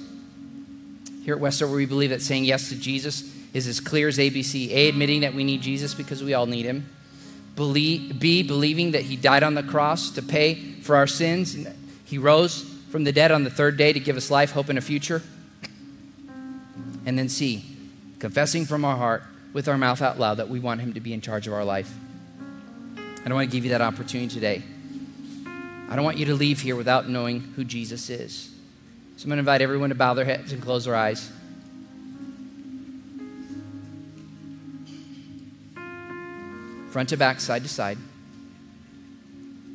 Here 1.24 1.34
at 1.34 1.40
Westover, 1.40 1.76
we 1.76 1.86
believe 1.86 2.12
that 2.12 2.22
saying 2.22 2.46
yes 2.46 2.70
to 2.70 2.76
Jesus 2.76 3.36
is 3.54 3.68
as 3.68 3.80
clear 3.80 4.08
as 4.08 4.18
ABC. 4.18 4.70
A, 4.70 4.90
admitting 4.90 5.22
that 5.22 5.34
we 5.34 5.44
need 5.44 5.62
Jesus 5.62 5.94
because 5.94 6.24
we 6.24 6.34
all 6.34 6.46
need 6.46 6.66
Him. 6.66 6.88
Believe, 7.60 8.18
B, 8.22 8.42
believing 8.42 8.92
that 8.92 9.02
he 9.02 9.18
died 9.18 9.44
on 9.44 9.54
the 9.54 9.64
cross 9.64 10.12
to 10.12 10.22
pay 10.22 10.56
for 10.56 10.96
our 10.96 11.08
sins. 11.08 11.58
He 12.06 12.18
rose 12.18 12.62
from 12.90 13.04
the 13.04 13.12
dead 13.12 13.34
on 13.34 13.44
the 13.44 13.50
third 13.50 13.76
day 13.76 13.92
to 13.92 14.00
give 14.00 14.16
us 14.16 14.32
life, 14.32 14.52
hope, 14.52 14.70
and 14.70 14.78
a 14.78 14.82
future. 14.82 15.22
And 17.06 17.20
then 17.20 17.28
C, 17.28 17.66
confessing 18.20 18.66
from 18.66 18.86
our 18.86 18.96
heart 18.96 19.24
with 19.52 19.68
our 19.68 19.78
mouth 19.78 20.02
out 20.02 20.18
loud 20.18 20.36
that 20.36 20.48
we 20.48 20.62
want 20.62 20.80
him 20.80 20.94
to 20.94 21.02
be 21.02 21.12
in 21.12 21.20
charge 21.20 21.48
of 21.48 21.54
our 21.54 21.66
life. 21.66 21.94
I 22.98 23.24
don't 23.26 23.34
want 23.34 23.50
to 23.50 23.54
give 23.54 23.66
you 23.66 23.72
that 23.72 23.82
opportunity 23.82 24.34
today. 24.34 24.64
I 25.90 25.98
don't 25.98 26.06
want 26.06 26.16
you 26.16 26.28
to 26.28 26.36
leave 26.36 26.62
here 26.62 26.78
without 26.78 27.10
knowing 27.10 27.42
who 27.42 27.66
Jesus 27.66 28.10
is. 28.10 28.56
So 29.18 29.26
I'm 29.26 29.32
going 29.32 29.36
to 29.36 29.40
invite 29.40 29.62
everyone 29.62 29.90
to 29.90 29.96
bow 29.96 30.14
their 30.14 30.24
heads 30.24 30.54
and 30.54 30.62
close 30.62 30.86
their 30.86 30.96
eyes. 30.96 31.30
Front 36.90 37.10
to 37.10 37.18
back, 37.18 37.40
side 37.40 37.64
to 37.64 37.70
side. 37.70 37.98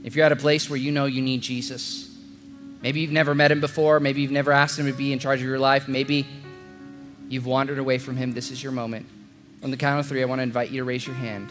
If 0.03 0.15
you're 0.15 0.27
at 0.27 0.33
a 0.33 0.37
place 0.37 0.69
where 0.69 0.79
you 0.79 0.93
know 0.93 1.07
you 1.07 1.23
need 1.23 1.41
Jesus, 1.41 2.15
maybe 2.83 3.01
you've 3.01 3.13
never 3.13 3.35
met 3.35 3.51
him 3.51 3.61
before, 3.61 4.01
maybe 4.01 4.21
you've 4.21 4.31
never 4.31 4.53
asked 4.53 4.79
him 4.79 4.87
to 4.87 4.93
be 4.93 5.13
in 5.13 5.19
charge 5.19 5.41
of 5.41 5.47
your 5.47 5.59
life, 5.59 5.89
maybe 5.89 6.27
you've 7.29 7.47
wandered 7.47 7.79
away 7.79 7.99
from 7.99 8.17
him, 8.17 8.33
this 8.33 8.51
is 8.51 8.63
your 8.63 8.73
moment. 8.73 9.07
On 9.63 9.71
the 9.71 9.77
count 9.77 10.01
of 10.01 10.07
three, 10.07 10.23
I 10.23 10.27
want 10.27 10.41
to 10.41 10.43
invite 10.43 10.71
you 10.71 10.81
to 10.81 10.85
raise 10.85 11.07
your 11.07 11.17
hand. 11.17 11.51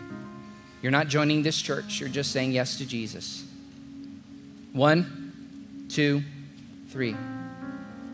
You're 0.84 0.92
not 0.92 1.08
joining 1.08 1.42
this 1.42 1.60
church, 1.60 2.00
you're 2.00 2.10
just 2.10 2.32
saying 2.32 2.52
yes 2.52 2.78
to 2.78 2.86
Jesus. 2.86 3.44
One, 4.74 5.88
two, 5.90 6.24
three. 6.90 7.16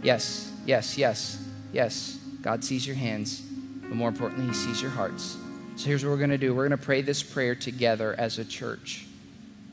Yes, 0.04 0.52
yes, 0.66 0.98
yes, 0.98 1.44
yes. 1.74 2.18
God 2.42 2.64
sees 2.64 2.88
your 2.88 2.96
hands, 2.96 3.42
but 3.42 3.96
more 3.96 4.08
importantly, 4.08 4.48
He 4.48 4.54
sees 4.54 4.82
your 4.82 4.92
hearts. 4.92 5.36
So 5.80 5.86
here's 5.86 6.04
what 6.04 6.10
we're 6.10 6.18
going 6.18 6.32
to 6.32 6.38
do 6.38 6.54
we're 6.54 6.68
going 6.68 6.78
to 6.78 6.86
pray 6.86 7.02
this 7.02 7.24
prayer 7.24 7.56
together 7.56 8.14
as 8.18 8.38
a 8.38 8.44
church, 8.44 9.06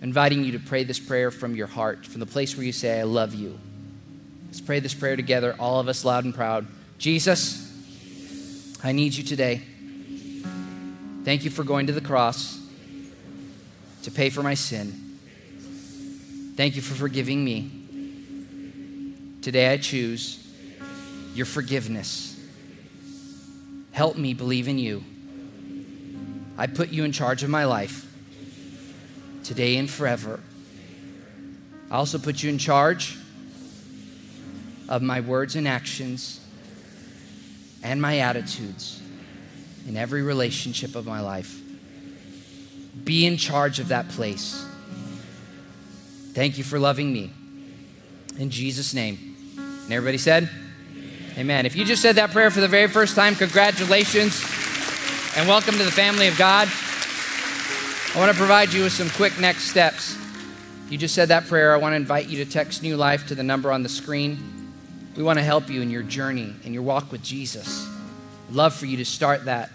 inviting 0.00 0.44
you 0.44 0.52
to 0.52 0.60
pray 0.60 0.84
this 0.84 1.00
prayer 1.00 1.32
from 1.32 1.56
your 1.56 1.66
heart, 1.66 2.06
from 2.06 2.20
the 2.20 2.26
place 2.26 2.56
where 2.56 2.64
you 2.64 2.70
say, 2.70 3.00
I 3.00 3.02
love 3.02 3.34
you. 3.34 3.58
Let's 4.46 4.60
pray 4.60 4.78
this 4.78 4.94
prayer 4.94 5.16
together, 5.16 5.56
all 5.58 5.80
of 5.80 5.88
us 5.88 6.04
loud 6.04 6.22
and 6.22 6.32
proud. 6.32 6.68
Jesus, 6.98 7.68
I 8.84 8.92
need 8.92 9.16
you 9.16 9.24
today. 9.24 9.62
Thank 11.24 11.42
you 11.42 11.50
for 11.50 11.64
going 11.64 11.88
to 11.88 11.92
the 11.92 12.00
cross 12.00 12.64
to 14.04 14.12
pay 14.12 14.30
for 14.30 14.44
my 14.44 14.54
sin. 14.54 15.18
Thank 16.54 16.76
you 16.76 16.82
for 16.82 16.94
forgiving 16.94 17.44
me. 17.44 17.68
Today 19.42 19.72
I 19.72 19.76
choose 19.78 20.46
your 21.34 21.46
forgiveness. 21.46 22.40
Help 23.90 24.16
me 24.16 24.34
believe 24.34 24.68
in 24.68 24.78
you. 24.78 25.02
I 26.58 26.66
put 26.66 26.90
you 26.90 27.04
in 27.04 27.12
charge 27.12 27.42
of 27.42 27.50
my 27.50 27.64
life 27.64 28.06
today 29.44 29.76
and 29.76 29.88
forever. 29.88 30.40
I 31.90 31.96
also 31.96 32.18
put 32.18 32.42
you 32.42 32.50
in 32.50 32.58
charge 32.58 33.16
of 34.88 35.02
my 35.02 35.20
words 35.20 35.54
and 35.54 35.68
actions 35.68 36.40
and 37.82 38.00
my 38.00 38.18
attitudes 38.18 39.00
in 39.86 39.96
every 39.96 40.22
relationship 40.22 40.96
of 40.96 41.06
my 41.06 41.20
life. 41.20 41.60
Be 43.04 43.26
in 43.26 43.36
charge 43.36 43.78
of 43.78 43.88
that 43.88 44.08
place. 44.08 44.66
Thank 46.32 46.58
you 46.58 46.64
for 46.64 46.78
loving 46.78 47.12
me. 47.12 47.30
In 48.38 48.50
Jesus' 48.50 48.94
name. 48.94 49.36
And 49.56 49.92
everybody 49.92 50.18
said, 50.18 50.50
Amen. 51.38 51.66
If 51.66 51.76
you 51.76 51.84
just 51.84 52.00
said 52.00 52.16
that 52.16 52.30
prayer 52.30 52.50
for 52.50 52.60
the 52.60 52.68
very 52.68 52.88
first 52.88 53.14
time, 53.14 53.34
congratulations 53.34 54.55
and 55.36 55.46
welcome 55.46 55.76
to 55.76 55.84
the 55.84 55.90
family 55.90 56.28
of 56.28 56.38
God. 56.38 56.66
I 56.66 58.18
want 58.18 58.32
to 58.32 58.38
provide 58.38 58.72
you 58.72 58.84
with 58.84 58.94
some 58.94 59.10
quick 59.10 59.38
next 59.38 59.64
steps. 59.64 60.16
You 60.88 60.96
just 60.96 61.14
said 61.14 61.28
that 61.28 61.46
prayer, 61.46 61.74
I 61.74 61.76
want 61.76 61.92
to 61.92 61.96
invite 61.96 62.26
you 62.26 62.42
to 62.42 62.50
text 62.50 62.82
New 62.82 62.96
Life 62.96 63.26
to 63.26 63.34
the 63.34 63.42
number 63.42 63.70
on 63.70 63.82
the 63.82 63.88
screen. 63.90 64.72
We 65.14 65.22
want 65.22 65.38
to 65.38 65.44
help 65.44 65.68
you 65.68 65.82
in 65.82 65.90
your 65.90 66.02
journey 66.02 66.54
and 66.64 66.72
your 66.72 66.82
walk 66.82 67.12
with 67.12 67.22
Jesus. 67.22 67.86
Love 68.50 68.74
for 68.74 68.86
you 68.86 68.96
to 68.96 69.04
start 69.04 69.44
that. 69.44 69.68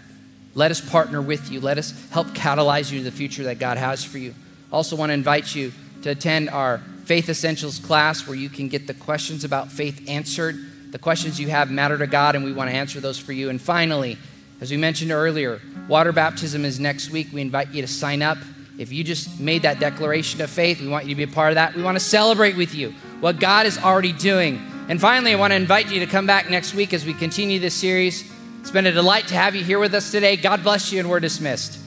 Let 0.56 0.72
us 0.72 0.80
partner 0.80 1.22
with 1.22 1.52
you. 1.52 1.60
Let 1.60 1.78
us 1.78 1.94
help 2.10 2.26
catalyze 2.28 2.90
you 2.90 2.98
to 2.98 3.04
the 3.04 3.12
future 3.12 3.44
that 3.44 3.60
God 3.60 3.78
has 3.78 4.02
for 4.02 4.18
you. 4.18 4.34
Also, 4.72 4.96
want 4.96 5.10
to 5.10 5.14
invite 5.14 5.54
you 5.54 5.72
to 6.02 6.10
attend 6.10 6.50
our 6.50 6.78
Faith 7.04 7.28
Essentials 7.28 7.78
class 7.78 8.26
where 8.26 8.36
you 8.36 8.48
can 8.48 8.66
get 8.66 8.88
the 8.88 8.94
questions 8.94 9.44
about 9.44 9.70
faith 9.70 10.08
answered. 10.08 10.56
The 10.90 10.98
questions 10.98 11.38
you 11.38 11.50
have 11.50 11.70
matter 11.70 11.96
to 11.98 12.08
God, 12.08 12.34
and 12.34 12.44
we 12.44 12.52
want 12.52 12.68
to 12.68 12.76
answer 12.76 12.98
those 12.98 13.18
for 13.18 13.32
you. 13.32 13.48
And 13.48 13.62
finally, 13.62 14.18
as 14.62 14.70
we 14.70 14.76
mentioned 14.76 15.10
earlier, 15.10 15.60
water 15.88 16.12
baptism 16.12 16.64
is 16.64 16.78
next 16.78 17.10
week. 17.10 17.32
We 17.32 17.40
invite 17.40 17.72
you 17.72 17.82
to 17.82 17.88
sign 17.88 18.22
up. 18.22 18.38
If 18.78 18.92
you 18.92 19.02
just 19.02 19.40
made 19.40 19.62
that 19.62 19.80
declaration 19.80 20.40
of 20.40 20.50
faith, 20.50 20.80
we 20.80 20.86
want 20.86 21.04
you 21.04 21.10
to 21.10 21.16
be 21.16 21.24
a 21.24 21.34
part 21.34 21.48
of 21.48 21.56
that. 21.56 21.74
We 21.74 21.82
want 21.82 21.96
to 21.96 22.04
celebrate 22.04 22.56
with 22.56 22.72
you 22.72 22.92
what 23.18 23.40
God 23.40 23.66
is 23.66 23.76
already 23.76 24.12
doing. 24.12 24.64
And 24.88 25.00
finally, 25.00 25.32
I 25.32 25.34
want 25.34 25.50
to 25.50 25.56
invite 25.56 25.90
you 25.90 25.98
to 25.98 26.06
come 26.06 26.28
back 26.28 26.48
next 26.48 26.74
week 26.74 26.94
as 26.94 27.04
we 27.04 27.12
continue 27.12 27.58
this 27.58 27.74
series. 27.74 28.32
It's 28.60 28.70
been 28.70 28.86
a 28.86 28.92
delight 28.92 29.26
to 29.28 29.34
have 29.34 29.56
you 29.56 29.64
here 29.64 29.80
with 29.80 29.94
us 29.94 30.12
today. 30.12 30.36
God 30.36 30.62
bless 30.62 30.92
you, 30.92 31.00
and 31.00 31.10
we're 31.10 31.18
dismissed. 31.18 31.81